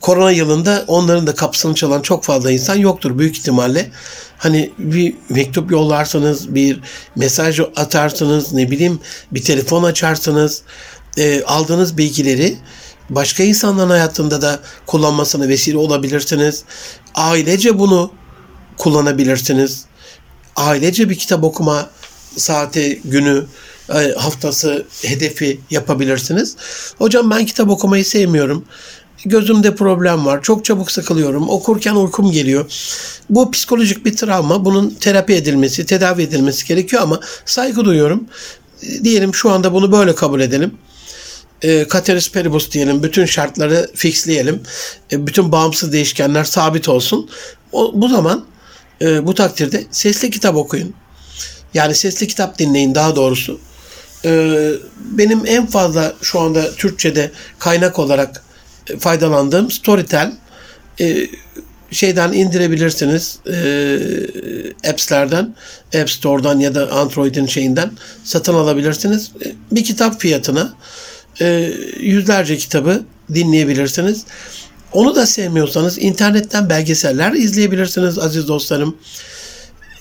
[0.00, 3.90] Korona yılında onların da kapısını çalan çok fazla insan yoktur büyük ihtimalle.
[4.38, 6.80] Hani bir mektup yollarsanız, bir
[7.16, 9.00] mesaj atarsınız, ne bileyim
[9.32, 10.62] bir telefon açarsınız
[11.16, 12.56] e, aldığınız bilgileri
[13.10, 16.64] başka insanların hayatında da kullanmasına vesile olabilirsiniz.
[17.14, 18.12] Ailece bunu
[18.76, 19.84] kullanabilirsiniz.
[20.56, 21.90] Ailece bir kitap okuma
[22.36, 23.46] saati, günü,
[24.16, 26.56] haftası, hedefi yapabilirsiniz.
[26.98, 28.64] Hocam ben kitap okumayı sevmiyorum.
[29.24, 30.42] Gözümde problem var.
[30.42, 31.48] Çok çabuk sıkılıyorum.
[31.48, 32.72] Okurken uykum geliyor.
[33.30, 34.64] Bu psikolojik bir travma.
[34.64, 38.24] Bunun terapi edilmesi, tedavi edilmesi gerekiyor ama saygı duyuyorum.
[39.04, 40.78] Diyelim şu anda bunu böyle kabul edelim
[41.62, 43.02] e, Cateris Paribus diyelim.
[43.02, 44.62] Bütün şartları fixleyelim.
[45.12, 47.30] E, bütün bağımsız değişkenler sabit olsun.
[47.72, 48.44] O, bu zaman
[49.02, 50.94] e, bu takdirde sesli kitap okuyun.
[51.74, 53.60] Yani sesli kitap dinleyin daha doğrusu.
[54.24, 58.42] Ee, benim en fazla şu anda Türkçe'de kaynak olarak
[58.98, 60.32] faydalandığım Storytel.
[61.00, 61.26] Ee,
[61.92, 63.38] şeyden indirebilirsiniz.
[63.46, 63.54] E,
[64.90, 65.54] apps'lerden,
[66.00, 67.90] App Store'dan ya da Android'in şeyinden
[68.24, 69.30] satın alabilirsiniz.
[69.44, 70.74] Ee, bir kitap fiyatına
[71.40, 73.02] e, yüzlerce kitabı
[73.34, 74.24] dinleyebilirsiniz.
[74.92, 78.96] Onu da sevmiyorsanız internetten belgeseller izleyebilirsiniz aziz dostlarım.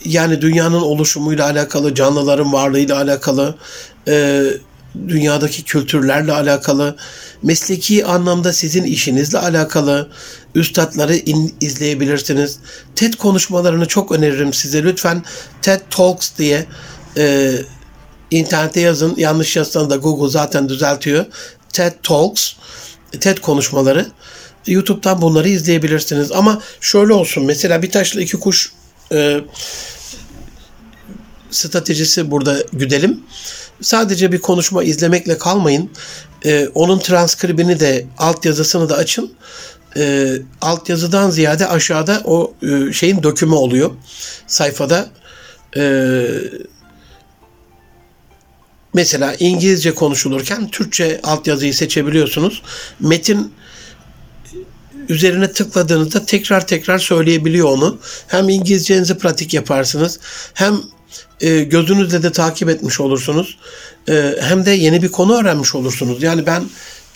[0.05, 3.55] Yani dünyanın oluşumuyla alakalı, canlıların varlığıyla alakalı,
[4.07, 4.43] e,
[5.07, 6.97] dünyadaki kültürlerle alakalı,
[7.43, 10.09] mesleki anlamda sizin işinizle alakalı
[10.55, 12.59] üstadları in, izleyebilirsiniz.
[12.95, 14.83] TED konuşmalarını çok öneririm size.
[14.83, 15.23] Lütfen
[15.61, 16.65] TED Talks diye
[17.17, 17.53] e,
[18.31, 19.15] internete yazın.
[19.17, 21.25] Yanlış yazsanız da Google zaten düzeltiyor.
[21.73, 22.53] TED Talks,
[23.19, 24.07] TED konuşmaları.
[24.67, 26.31] YouTube'dan bunları izleyebilirsiniz.
[26.31, 27.45] Ama şöyle olsun.
[27.45, 28.71] Mesela bir taşla iki kuş
[29.11, 29.41] e,
[31.51, 33.19] stratejisi burada güdelim.
[33.81, 35.89] Sadece bir konuşma izlemekle kalmayın.
[36.45, 39.33] E, onun transkribini de altyazısını da açın.
[39.97, 43.91] E, altyazıdan ziyade aşağıda o e, şeyin dökümü oluyor.
[44.47, 45.09] Sayfada
[45.77, 46.25] e,
[48.93, 52.61] mesela İngilizce konuşulurken Türkçe altyazıyı seçebiliyorsunuz.
[52.99, 53.53] Metin
[55.09, 57.99] üzerine tıkladığınızda tekrar tekrar söyleyebiliyor onu.
[58.27, 60.19] Hem İngilizcenizi pratik yaparsınız
[60.53, 60.81] hem
[61.41, 63.57] e, gözünüzle de takip etmiş olursunuz.
[64.09, 66.23] E, hem de yeni bir konu öğrenmiş olursunuz.
[66.23, 66.63] Yani ben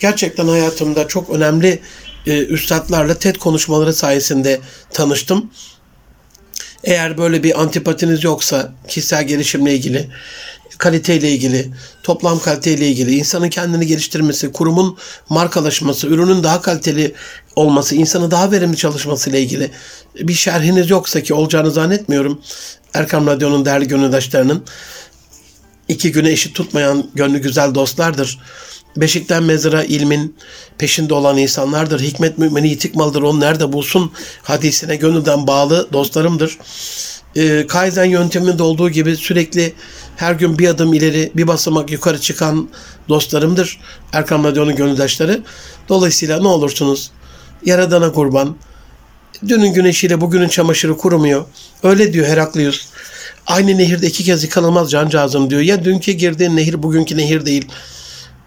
[0.00, 1.80] gerçekten hayatımda çok önemli
[2.26, 4.60] e, üstadlarla TED konuşmaları sayesinde
[4.92, 5.50] tanıştım.
[6.84, 10.10] Eğer böyle bir antipatiniz yoksa kişisel gelişimle ilgili,
[10.78, 11.70] kaliteyle ilgili,
[12.02, 14.96] toplam kaliteyle ilgili, insanın kendini geliştirmesi, kurumun
[15.28, 17.14] markalaşması, ürünün daha kaliteli
[17.56, 19.70] olması, insanı daha verimli çalışması ile ilgili
[20.14, 22.40] bir şerhiniz yoksa ki olacağını zannetmiyorum.
[22.94, 24.64] Erkam Radyo'nun değerli gönüldaşlarının
[25.88, 28.38] iki güne eşit tutmayan gönlü güzel dostlardır.
[28.96, 30.36] Beşikten mezara ilmin
[30.78, 32.00] peşinde olan insanlardır.
[32.00, 33.22] Hikmet mümini yitik maldır.
[33.22, 36.58] Onu nerede bulsun hadisine gönülden bağlı dostlarımdır.
[37.36, 39.72] E, Kaizen yönteminde olduğu gibi sürekli
[40.16, 42.68] her gün bir adım ileri bir basamak yukarı çıkan
[43.08, 43.80] dostlarımdır.
[44.12, 45.42] Erkam Radyo'nun gönüldaşları.
[45.88, 47.10] Dolayısıyla ne olursunuz
[47.64, 48.56] Yaradan'a kurban.
[49.48, 51.44] Dünün güneşiyle bugünün çamaşırı kurumuyor.
[51.82, 52.86] Öyle diyor Heraklius.
[53.46, 55.60] Aynı nehirde iki kez yıkanılmaz cancağızım diyor.
[55.60, 57.68] Ya dünkü girdiğin nehir bugünkü nehir değil.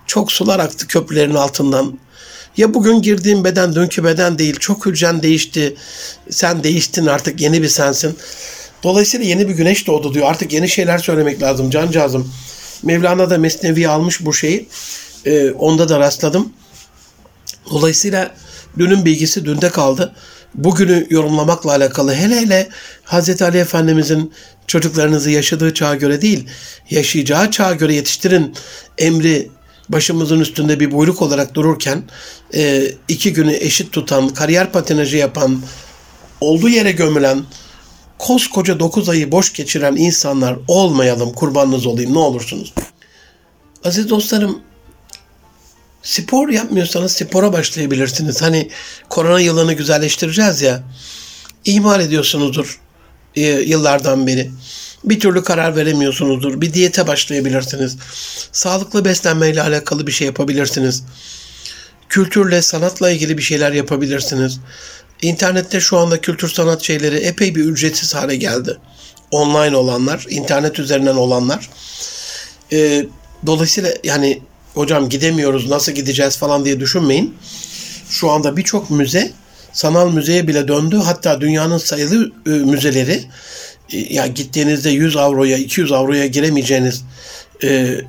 [0.06, 2.00] Çok sular aktı köprülerin altından.
[2.58, 4.56] Ya bugün girdiğin beden dünkü beden değil.
[4.60, 5.76] Çok hücren değişti.
[6.30, 8.18] Sen değiştin artık yeni bir sensin.
[8.84, 10.30] Dolayısıyla yeni bir güneş doğdu diyor.
[10.30, 12.32] Artık yeni şeyler söylemek lazım cancağızım.
[12.84, 14.68] Mevlana da Mesnevi almış bu şeyi.
[15.26, 16.54] Ee, onda da rastladım.
[17.72, 18.36] Dolayısıyla
[18.78, 20.16] dünün bilgisi dünde kaldı.
[20.56, 22.70] Bugünü yorumlamakla alakalı hele hele
[23.06, 23.42] Hz.
[23.42, 24.34] Ali Efendimizin
[24.68, 26.48] çocuklarınızı yaşadığı çağa göre değil,
[26.90, 28.56] yaşayacağı çağa göre yetiştirin
[28.98, 29.50] emri
[29.90, 32.04] başımızın üstünde bir buyruk olarak dururken
[32.54, 35.62] e, iki günü eşit tutan, kariyer patinajı yapan,
[36.42, 37.44] olduğu yere gömülen,
[38.18, 42.74] koskoca dokuz ayı boş geçiren insanlar olmayalım, kurbanınız olayım ne olursunuz.
[43.84, 44.62] Aziz dostlarım,
[46.04, 48.42] spor yapmıyorsanız spora başlayabilirsiniz.
[48.42, 48.70] Hani
[49.10, 50.84] korona yılını güzelleştireceğiz ya,
[51.66, 52.80] ihmal ediyorsunuzdur
[53.36, 54.52] e, yıllardan beri
[55.04, 56.62] bir türlü karar veremiyorsunuzdur.
[56.62, 57.98] Bir diyete başlayabilirsiniz.
[58.52, 61.04] Sağlıklı beslenmeyle alakalı bir şey yapabilirsiniz.
[62.10, 64.60] Kültürle, sanatla ilgili bir şeyler yapabilirsiniz.
[65.22, 68.78] İnternette şu anda kültür sanat şeyleri epey bir ücretsiz hale geldi.
[69.32, 71.70] Online olanlar, internet üzerinden olanlar.
[72.72, 73.06] Ee,
[73.46, 74.42] dolayısıyla yani
[74.80, 77.36] hocam gidemiyoruz nasıl gideceğiz falan diye düşünmeyin.
[78.10, 79.32] Şu anda birçok müze
[79.74, 80.98] sanal müzeye bile döndü.
[81.04, 83.24] Hatta dünyanın sayılı e, müzeleri
[83.94, 87.04] e, ya gittiğinizde 100 avroya 200 avroya giremeyeceğiniz
[87.64, 88.02] e,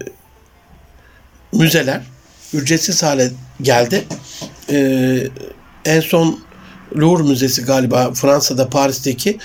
[1.52, 2.00] müzeler
[2.52, 3.30] ücretsiz hale
[3.62, 4.04] geldi.
[4.70, 4.78] E,
[5.84, 6.40] en son
[6.96, 9.38] Louvre Müzesi galiba Fransa'da Paris'teki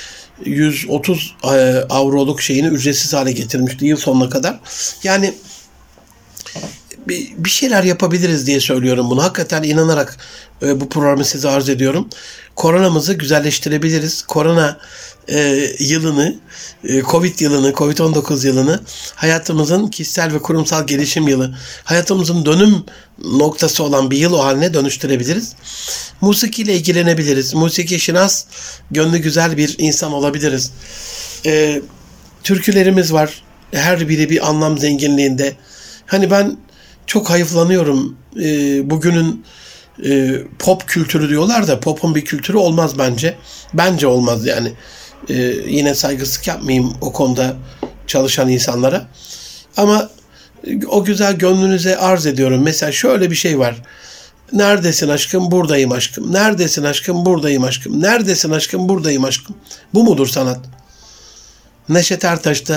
[0.45, 1.47] 130 e,
[1.89, 4.59] avroluk şeyini ücretsiz hale getirmişti yıl sonuna kadar.
[5.03, 5.33] Yani
[7.07, 9.23] bir, şeyler yapabiliriz diye söylüyorum bunu.
[9.23, 10.17] Hakikaten inanarak
[10.61, 12.09] e, bu programı size arz ediyorum.
[12.55, 14.21] Koronamızı güzelleştirebiliriz.
[14.21, 14.77] Korona
[15.29, 16.35] e, yılını,
[16.83, 18.79] e, Covid yılını, Covid-19 yılını
[19.15, 22.83] hayatımızın kişisel ve kurumsal gelişim yılı, hayatımızın dönüm
[23.23, 25.53] noktası olan bir yıl o haline dönüştürebiliriz.
[26.21, 27.53] Musiki ile ilgilenebiliriz.
[27.53, 28.45] Musiki şinas,
[28.91, 30.71] gönlü güzel bir insan olabiliriz.
[31.45, 31.81] E,
[32.43, 33.43] türkülerimiz var.
[33.71, 35.55] Her biri bir anlam zenginliğinde.
[36.05, 36.57] Hani ben
[37.07, 38.17] çok hayıflanıyorum.
[38.41, 39.45] E, bugünün
[40.05, 43.37] e, pop kültürü diyorlar da popun bir kültürü olmaz bence.
[43.73, 44.71] Bence olmaz yani.
[45.29, 45.33] E,
[45.67, 47.55] yine saygısızlık yapmayayım o konuda
[48.07, 49.07] çalışan insanlara.
[49.77, 50.09] Ama
[50.87, 52.61] o güzel gönlünüze arz ediyorum.
[52.63, 53.75] Mesela şöyle bir şey var.
[54.53, 55.51] Neredesin aşkım?
[55.51, 56.33] Buradayım aşkım.
[56.33, 57.25] Neredesin aşkım?
[57.25, 58.01] Buradayım aşkım.
[58.01, 58.89] Neredesin aşkım?
[58.89, 59.55] Buradayım aşkım.
[59.93, 60.59] Bu mudur sanat?
[61.89, 62.69] Neşet Ertaş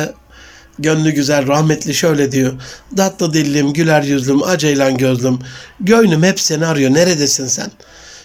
[0.79, 2.53] gönlü güzel rahmetli şöyle diyor.
[2.97, 5.39] Tatlı dillim, güler yüzlüm, aceylan gözlüm.
[5.81, 6.95] Göynüm hep seni arıyor.
[6.95, 7.71] Neredesin sen?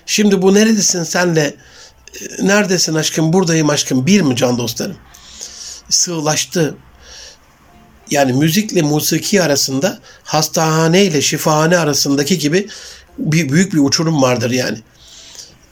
[0.05, 4.97] Şimdi bu neredesin senle e, neredesin aşkım buradayım aşkım bir mi can dostlarım?
[5.89, 6.75] Sığlaştı.
[8.11, 12.67] Yani müzikle musiki arasında hastahane ile şifahane arasındaki gibi
[13.17, 14.77] bir büyük bir uçurum vardır yani.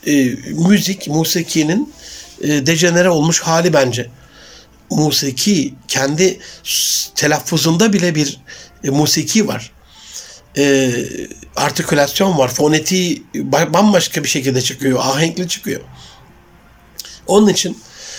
[0.08, 0.36] E,
[0.70, 1.94] müzik, musikinin
[2.42, 4.10] e, dejenere olmuş hali bence
[4.92, 6.40] musiki kendi
[7.16, 8.40] telaffuzunda bile bir
[8.84, 9.72] e, musiki var.
[10.58, 10.94] E,
[11.56, 12.48] artikülasyon var.
[12.48, 13.24] Fonetiği
[13.74, 15.00] bambaşka bir şekilde çıkıyor.
[15.00, 15.82] Ahenkli çıkıyor.
[17.28, 17.78] Onun için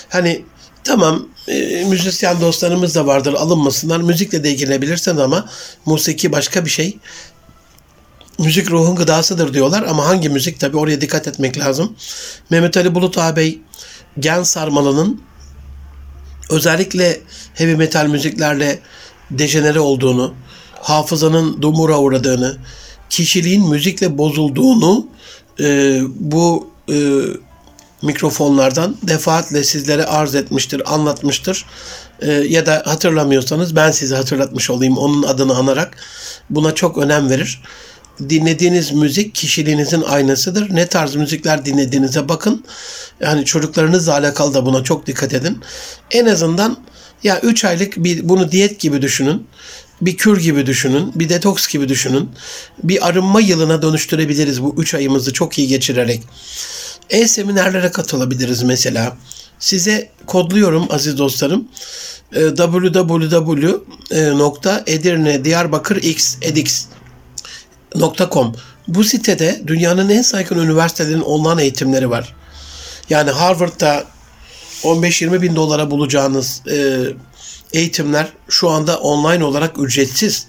[0.09, 0.45] hani
[0.85, 4.01] tamam e, müzisyen dostlarımız da vardır alınmasınlar.
[4.01, 5.51] Müzikle de ilgilenebilirsin ama
[5.87, 6.99] musiki başka bir şey.
[8.39, 11.97] Müzik ruhun gıdasıdır diyorlar ama hangi müzik tabi oraya dikkat etmek lazım.
[12.51, 13.61] Mehmet Ali Bulut ağabey
[14.19, 15.23] Gen Sarmalı'nın
[16.51, 17.21] özellikle
[17.55, 18.79] heavy metal müziklerle
[19.31, 20.35] dejenere olduğunu,
[20.81, 22.57] hafızanın dumura uğradığını,
[23.11, 25.07] kişiliğin müzikle bozulduğunu
[25.61, 26.97] e, bu e,
[28.03, 31.67] mikrofonlardan defaatle sizlere arz etmiştir, anlatmıştır.
[32.21, 35.97] E, ya da hatırlamıyorsanız ben size hatırlatmış olayım onun adını anarak.
[36.51, 37.63] Buna çok önem verir
[38.29, 40.75] dinlediğiniz müzik kişiliğinizin aynasıdır.
[40.75, 42.65] Ne tarz müzikler dinlediğinize bakın.
[43.21, 45.59] Yani çocuklarınızla alakalı da buna çok dikkat edin.
[46.11, 46.77] En azından
[47.23, 49.47] ya 3 aylık bir bunu diyet gibi düşünün.
[50.01, 51.13] Bir kür gibi düşünün.
[51.15, 52.31] Bir detoks gibi düşünün.
[52.83, 56.23] Bir arınma yılına dönüştürebiliriz bu 3 ayımızı çok iyi geçirerek.
[57.11, 59.17] E-seminerlere katılabiliriz mesela.
[59.59, 61.69] Size kodluyorum aziz dostlarım.
[62.33, 63.75] www.edirne
[66.43, 66.87] edix
[68.01, 68.55] .com.
[68.89, 72.35] Bu sitede dünyanın en saygın üniversitelerinin online eğitimleri var.
[73.11, 74.05] Yani Harvard'da
[74.83, 77.07] 15-20 bin dolara bulacağınız e,
[77.73, 80.47] eğitimler şu anda online olarak ücretsiz.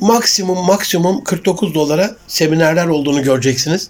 [0.00, 3.88] Maksimum maksimum 49 dolara seminerler olduğunu göreceksiniz.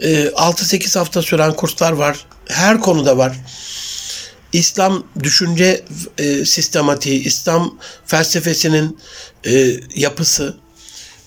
[0.00, 2.26] E, 6-8 hafta süren kurslar var.
[2.48, 3.36] Her konuda var.
[4.52, 5.84] İslam düşünce
[6.18, 8.98] e, sistematiği, İslam felsefesinin
[9.46, 10.56] e, yapısı,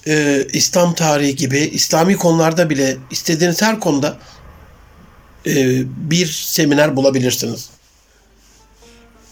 [0.08, 4.18] e, İslam tarihi gibi İslami konularda bile istediğiniz her konuda
[5.48, 7.70] e, bir seminer bulabilirsiniz.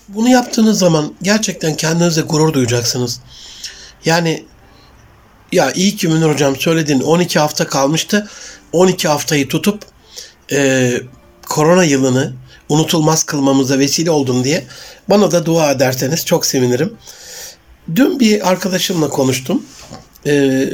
[0.08, 3.20] Bunu yaptığınız zaman gerçekten kendinize gurur duyacaksınız.
[4.06, 4.46] Yani
[5.52, 8.30] ya iyi ki Münir Hocam söylediğin 12 hafta kalmıştı.
[8.72, 9.84] 12 haftayı tutup
[10.52, 10.92] e,
[11.50, 12.34] korona yılını
[12.70, 14.66] unutulmaz kılmamıza vesile oldun diye
[15.10, 16.94] bana da dua ederseniz çok sevinirim.
[17.96, 19.64] Dün bir arkadaşımla konuştum
[20.26, 20.66] e,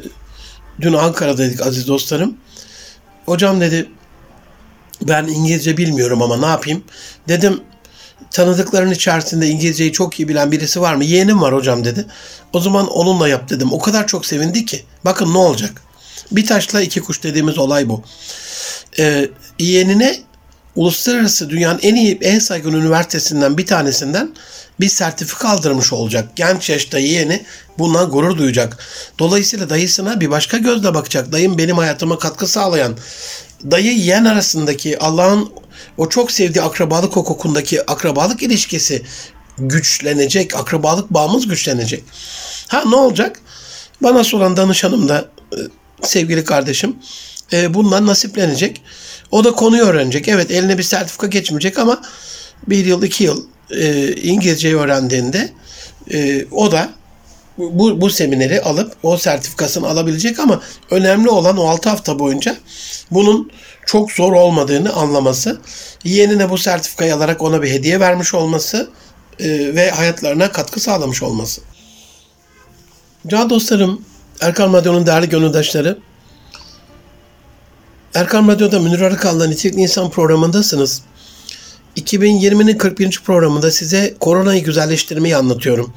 [0.81, 2.37] dün Ankara'daydık aziz dostlarım.
[3.25, 3.89] Hocam dedi
[5.01, 6.83] ben İngilizce bilmiyorum ama ne yapayım?
[7.27, 7.61] Dedim
[8.31, 11.03] tanıdıkların içerisinde İngilizceyi çok iyi bilen birisi var mı?
[11.03, 12.05] Yeğenim var hocam dedi.
[12.53, 13.73] O zaman onunla yap dedim.
[13.73, 14.83] O kadar çok sevindi ki.
[15.05, 15.81] Bakın ne olacak?
[16.31, 18.03] Bir taşla iki kuş dediğimiz olay bu.
[18.99, 19.29] Ee,
[19.59, 20.19] yeğenine
[20.75, 24.31] uluslararası dünyanın en iyi, en saygın üniversitesinden bir tanesinden
[24.79, 26.29] bir sertifika aldırmış olacak.
[26.35, 27.45] Genç yaşta yeğeni
[27.77, 28.77] bundan gurur duyacak.
[29.19, 31.31] Dolayısıyla dayısına bir başka gözle bakacak.
[31.31, 32.97] Dayım benim hayatıma katkı sağlayan.
[33.71, 35.49] Dayı yeğen arasındaki Allah'ın
[35.97, 39.03] o çok sevdiği akrabalık hukukundaki akrabalık ilişkisi
[39.57, 40.55] güçlenecek.
[40.55, 42.03] Akrabalık bağımız güçlenecek.
[42.67, 43.41] Ha ne olacak?
[44.03, 45.57] Bana soran danışanım da e,
[46.01, 46.95] sevgili kardeşim
[47.53, 48.81] e, bundan nasiplenecek.
[49.31, 50.27] O da konuyu öğrenecek.
[50.27, 52.01] Evet eline bir sertifika geçmeyecek ama
[52.67, 55.49] bir yıl iki yıl e, İngilizceyi öğrendiğinde
[56.11, 56.89] e, o da
[57.57, 60.61] bu, bu semineri alıp o sertifikasını alabilecek ama
[60.91, 62.57] önemli olan o 6 hafta boyunca
[63.11, 63.51] bunun
[63.85, 65.61] çok zor olmadığını anlaması,
[66.03, 68.89] yeğenine bu sertifikayı alarak ona bir hediye vermiş olması
[69.39, 71.61] e, ve hayatlarına katkı sağlamış olması.
[73.27, 74.01] Can dostlarım,
[74.41, 75.99] Erkan Radyo'nun değerli gönüldaşları,
[78.15, 81.01] Erkan Radyo'da Münir Arıkal'la Nitelikli İnsan programındasınız.
[81.97, 83.21] 2020'nin 41.
[83.25, 85.93] programında size koronayı güzelleştirmeyi anlatıyorum.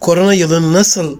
[0.00, 1.18] Korona yılını nasıl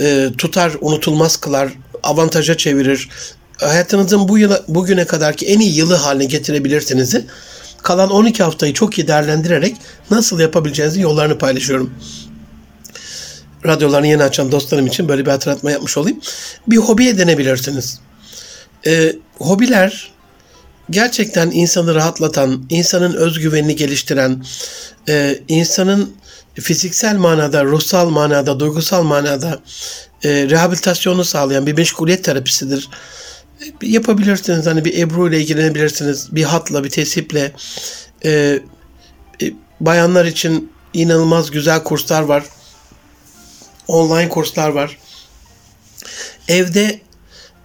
[0.00, 3.08] e, tutar, unutulmaz kılar, avantaja çevirir,
[3.56, 7.16] hayatınızın bu yıla, bugüne kadarki en iyi yılı haline getirebilirsiniz.
[7.82, 9.76] Kalan 12 haftayı çok iyi değerlendirerek
[10.10, 11.94] nasıl yapabileceğinizin yollarını paylaşıyorum.
[13.66, 16.20] Radyolarını yeni açan dostlarım için böyle bir hatırlatma yapmış olayım.
[16.68, 18.00] Bir hobi edinebilirsiniz.
[18.86, 20.10] E, hobiler
[20.90, 24.44] gerçekten insanı rahatlatan, insanın özgüvenini geliştiren,
[25.08, 26.14] e, insanın
[26.54, 29.60] fiziksel manada, ruhsal manada, duygusal manada
[30.24, 32.88] e, rehabilitasyonu sağlayan bir meşguliyet terapisidir.
[33.60, 34.66] E, yapabilirsiniz.
[34.66, 36.34] Hani bir Ebru ile ilgilenebilirsiniz.
[36.34, 37.52] Bir hatla, bir tesiple.
[38.24, 38.30] E,
[39.42, 42.44] e, bayanlar için inanılmaz güzel kurslar var.
[43.88, 44.98] Online kurslar var.
[46.48, 47.00] Evde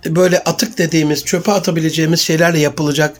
[0.05, 3.17] böyle atık dediğimiz, çöpe atabileceğimiz şeylerle yapılacak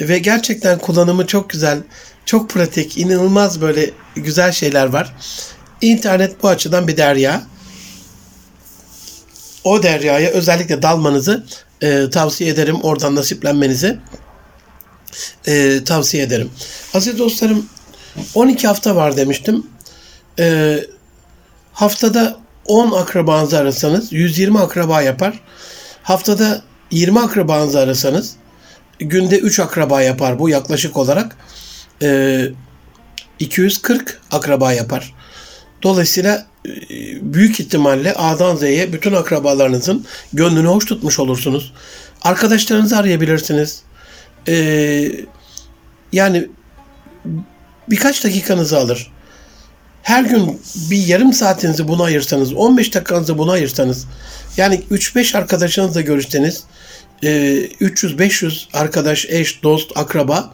[0.00, 1.78] ve gerçekten kullanımı çok güzel,
[2.26, 5.14] çok pratik, inanılmaz böyle güzel şeyler var.
[5.80, 7.42] İnternet bu açıdan bir derya.
[9.64, 11.44] O deryaya özellikle dalmanızı
[11.82, 12.80] e, tavsiye ederim.
[12.82, 13.98] Oradan nasiplenmenizi
[15.46, 16.50] e, tavsiye ederim.
[16.94, 17.66] Aziz dostlarım
[18.34, 19.66] 12 hafta var demiştim.
[20.38, 20.78] E,
[21.72, 25.40] haftada 10 akrabanızı arasanız 120 akraba yapar.
[26.04, 28.36] Haftada 20 akrabanızı arasanız
[28.98, 31.36] günde 3 akraba yapar bu yaklaşık olarak.
[32.02, 32.40] E,
[33.38, 35.14] 240 akraba yapar.
[35.82, 36.70] Dolayısıyla e,
[37.34, 41.72] büyük ihtimalle A'dan Z'ye bütün akrabalarınızın gönlünü hoş tutmuş olursunuz.
[42.22, 43.82] Arkadaşlarınızı arayabilirsiniz.
[44.48, 45.12] Ee,
[46.12, 46.48] yani
[47.90, 49.12] birkaç dakikanızı alır.
[50.04, 54.06] Her gün bir yarım saatinizi buna ayırsanız, 15 dakikanızı buna ayırsanız,
[54.56, 56.64] yani 3-5 arkadaşınızla görüşseniz,
[57.22, 60.52] 300-500 e, arkadaş, eş, dost, akraba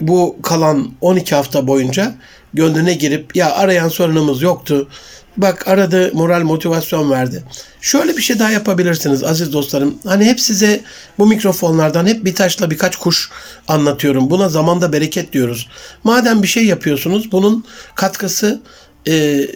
[0.00, 2.14] bu kalan 12 hafta boyunca
[2.54, 4.88] gönlüne girip ya arayan sorunumuz yoktu.
[5.36, 7.44] Bak aradı moral motivasyon verdi.
[7.80, 9.98] Şöyle bir şey daha yapabilirsiniz aziz dostlarım.
[10.04, 10.80] Hani hep size
[11.18, 13.30] bu mikrofonlardan hep bir taşla birkaç kuş
[13.68, 14.30] anlatıyorum.
[14.30, 15.68] Buna zamanda bereket diyoruz.
[16.04, 17.64] Madem bir şey yapıyorsunuz bunun
[17.94, 18.60] katkısı
[19.08, 19.46] e,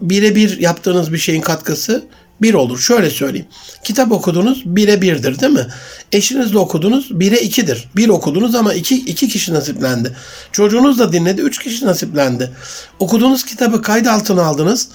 [0.00, 2.04] birebir yaptığınız bir şeyin katkısı
[2.42, 2.78] bir olur.
[2.78, 3.46] Şöyle söyleyeyim.
[3.84, 5.66] Kitap okudunuz bire birdir değil mi?
[6.12, 7.88] Eşinizle okudunuz bire ikidir.
[7.96, 10.16] Bir okudunuz ama iki, iki kişi nasiplendi.
[10.52, 12.50] Çocuğunuz da dinledi üç kişi nasiplendi.
[12.98, 14.88] Okuduğunuz kitabı kayıt altına aldınız.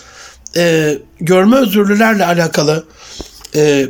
[0.55, 2.83] Ee, görme özürlülerle alakalı
[3.55, 3.87] e,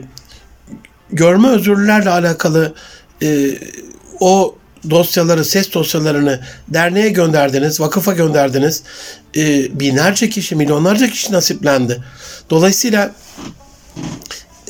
[1.12, 2.74] görme özürlülerle alakalı
[3.24, 3.58] e,
[4.20, 4.56] o
[4.90, 8.84] dosyaları, ses dosyalarını derneğe gönderdiniz, vakıfa gönderdiniz.
[9.38, 12.04] E, binlerce kişi, milyonlarca kişi nasiplendi.
[12.50, 13.12] Dolayısıyla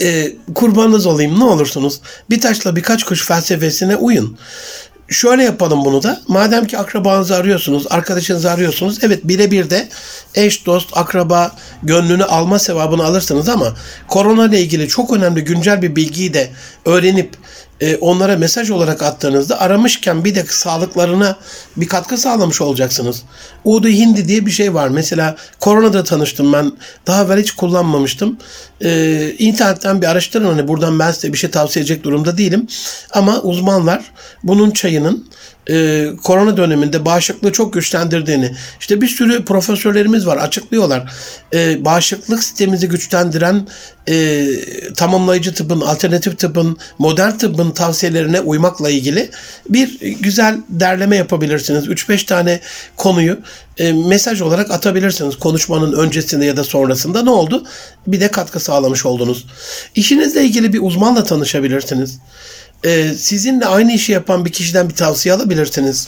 [0.01, 1.99] e, kurbanınız olayım ne olursunuz.
[2.29, 4.37] Bir taşla birkaç kuş felsefesine uyun.
[5.09, 6.21] Şöyle yapalım bunu da.
[6.27, 8.99] Madem ki akrabanızı arıyorsunuz, arkadaşınızı arıyorsunuz.
[9.01, 9.89] Evet birebir de
[10.35, 13.73] eş, dost, akraba gönlünü alma sevabını alırsınız ama
[14.07, 16.49] korona ile ilgili çok önemli güncel bir bilgiyi de
[16.85, 17.37] öğrenip
[17.81, 21.35] e, onlara mesaj olarak attığınızda aramışken bir de sağlıklarına
[21.77, 23.23] bir katkı sağlamış olacaksınız.
[23.63, 24.87] Udu Hindi diye bir şey var.
[24.87, 26.71] Mesela koronada tanıştım ben.
[27.07, 28.37] Daha evvel hiç kullanmamıştım.
[28.81, 30.45] E, internetten bir araştırın.
[30.45, 32.67] Hani buradan ben size bir şey tavsiye edecek durumda değilim.
[33.13, 34.01] Ama uzmanlar
[34.43, 35.27] bunun çayının
[35.69, 41.11] e, korona döneminde bağışıklığı çok güçlendirdiğini, işte bir sürü profesörlerimiz var açıklıyorlar.
[41.53, 43.67] E, bağışıklık sistemimizi güçlendiren
[44.09, 44.45] e,
[44.95, 49.29] tamamlayıcı tıbbın, alternatif tıbbın, modern tıbbın tavsiyelerine uymakla ilgili
[49.69, 51.87] bir güzel derleme yapabilirsiniz.
[51.87, 52.59] 3-5 tane
[52.95, 53.37] konuyu
[53.77, 55.35] e, mesaj olarak atabilirsiniz.
[55.35, 57.63] Konuşmanın öncesinde ya da sonrasında ne oldu?
[58.07, 59.45] Bir de katkı sağlamış oldunuz.
[59.95, 62.19] İşinizle ilgili bir uzmanla tanışabilirsiniz
[62.83, 66.07] e, sizinle aynı işi yapan bir kişiden bir tavsiye alabilirsiniz.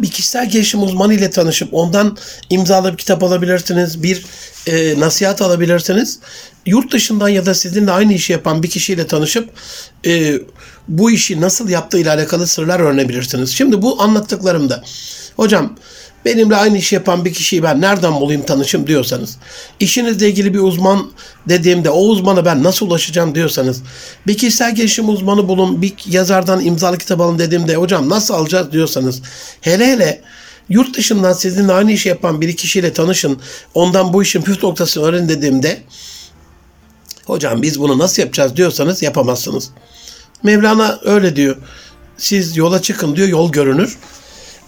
[0.00, 2.16] Bir kişisel gelişim uzmanı ile tanışıp ondan
[2.50, 4.02] imzalı bir kitap alabilirsiniz.
[4.02, 4.26] Bir
[4.66, 6.18] e, nasihat alabilirsiniz.
[6.66, 9.50] Yurt dışından ya da sizinle aynı işi yapan bir kişiyle tanışıp
[10.06, 10.38] e,
[10.88, 13.50] bu işi nasıl yaptığı ile alakalı sırlar öğrenebilirsiniz.
[13.50, 14.82] Şimdi bu anlattıklarımda
[15.36, 15.76] hocam
[16.24, 19.36] benimle aynı işi yapan bir kişiyi ben nereden bulayım tanışım diyorsanız,
[19.80, 21.10] işinizle ilgili bir uzman
[21.48, 23.82] dediğimde o uzmana ben nasıl ulaşacağım diyorsanız,
[24.26, 29.22] bir kişisel gelişim uzmanı bulun, bir yazardan imzalı kitap alın dediğimde hocam nasıl alacağız diyorsanız,
[29.60, 30.20] hele hele
[30.68, 33.38] yurt dışından sizinle aynı işi yapan bir kişiyle tanışın,
[33.74, 35.82] ondan bu işin püf noktasını öğrenin dediğimde,
[37.24, 39.70] hocam biz bunu nasıl yapacağız diyorsanız yapamazsınız.
[40.42, 41.56] Mevlana öyle diyor.
[42.18, 43.98] Siz yola çıkın diyor, yol görünür.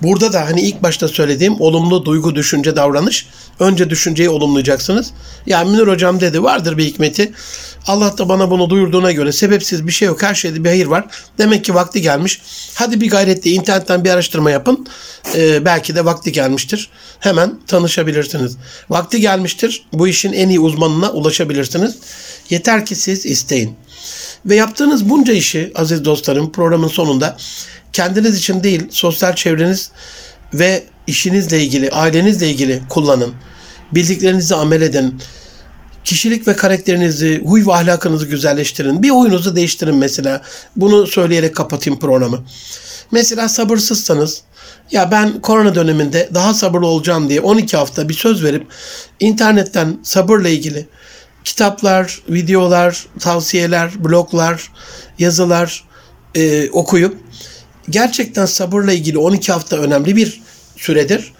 [0.03, 3.27] Burada da hani ilk başta söylediğim olumlu duygu, düşünce, davranış.
[3.61, 5.11] Önce düşünceyi olumlayacaksınız.
[5.47, 7.33] Yani Münir hocam dedi vardır bir hikmeti.
[7.87, 10.23] Allah da bana bunu duyurduğuna göre sebepsiz bir şey yok.
[10.23, 11.05] Her şeyde bir hayır var.
[11.39, 12.43] Demek ki vakti gelmiş.
[12.75, 14.87] Hadi bir gayretle internetten bir araştırma yapın.
[15.35, 16.91] Ee, belki de vakti gelmiştir.
[17.21, 18.57] Hemen tanışabilirsiniz.
[18.91, 19.87] Vakti gelmiştir.
[19.93, 21.97] Bu işin en iyi uzmanına ulaşabilirsiniz.
[22.51, 23.77] Yeter ki siz isteyin.
[24.47, 27.37] Ve yaptığınız bunca işi aziz dostlarım programın sonunda
[27.93, 29.91] kendiniz için değil, sosyal çevreniz
[30.55, 33.35] ve işinizle ilgili, ailenizle ilgili kullanın.
[33.93, 35.21] Bildiklerinizi amel edin.
[36.05, 39.03] Kişilik ve karakterinizi, huy ve ahlakınızı güzelleştirin.
[39.03, 40.43] Bir oyunuzu değiştirin mesela.
[40.77, 42.45] Bunu söyleyerek kapatayım programı.
[43.11, 44.43] Mesela sabırsızsanız
[44.91, 48.67] ya ben korona döneminde daha sabırlı olacağım diye 12 hafta bir söz verip
[49.21, 50.89] internetten sabırla ilgili
[51.45, 54.73] kitaplar, videolar, tavsiyeler, bloglar,
[55.19, 55.85] yazılar
[56.35, 57.17] e, okuyup
[57.91, 60.43] gerçekten sabırla ilgili 12 hafta önemli bir
[60.77, 61.33] süredir.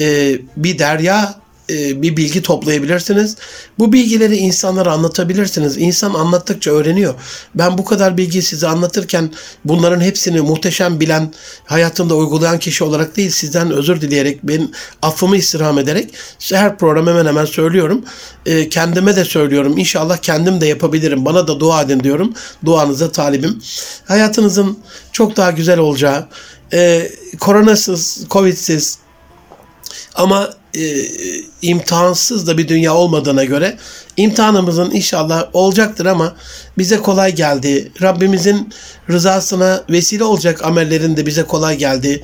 [0.00, 1.41] E, bir derya
[1.72, 3.36] e, bir bilgi toplayabilirsiniz.
[3.78, 5.76] Bu bilgileri insanlara anlatabilirsiniz.
[5.78, 7.14] İnsan anlattıkça öğreniyor.
[7.54, 9.30] Ben bu kadar bilgiyi size anlatırken
[9.64, 11.32] bunların hepsini muhteşem bilen,
[11.64, 14.68] hayatında uygulayan kişi olarak değil sizden özür dileyerek, ben
[15.02, 16.14] affımı istirham ederek
[16.52, 18.04] her program hemen hemen söylüyorum.
[18.46, 19.78] E, kendime de söylüyorum.
[19.78, 21.24] İnşallah kendim de yapabilirim.
[21.24, 22.34] Bana da dua edin diyorum.
[22.64, 23.62] Duanıza talibim.
[24.04, 24.78] Hayatınızın
[25.12, 26.28] çok daha güzel olacağı,
[26.72, 27.10] e,
[27.40, 28.98] koronasız, covidsiz,
[30.14, 31.06] ama e,
[31.62, 33.78] imtihansız da bir dünya olmadığına göre
[34.16, 36.34] imtihanımızın inşallah olacaktır ama
[36.78, 37.92] bize kolay geldi.
[38.02, 38.72] Rabbimizin
[39.10, 42.22] rızasına vesile olacak amellerin de bize kolay geldi.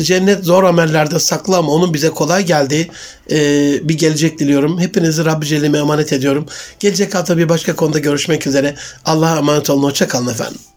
[0.00, 2.90] Cennet zor amellerde saklı ama onun bize kolay geldi.
[3.30, 3.38] E,
[3.88, 4.80] bir gelecek diliyorum.
[4.80, 6.46] Hepinizi Rabbi Celle'ime emanet ediyorum.
[6.80, 8.74] Gelecek hafta bir başka konuda görüşmek üzere.
[9.04, 9.82] Allah'a emanet olun.
[9.82, 10.75] Hoşçakalın efendim.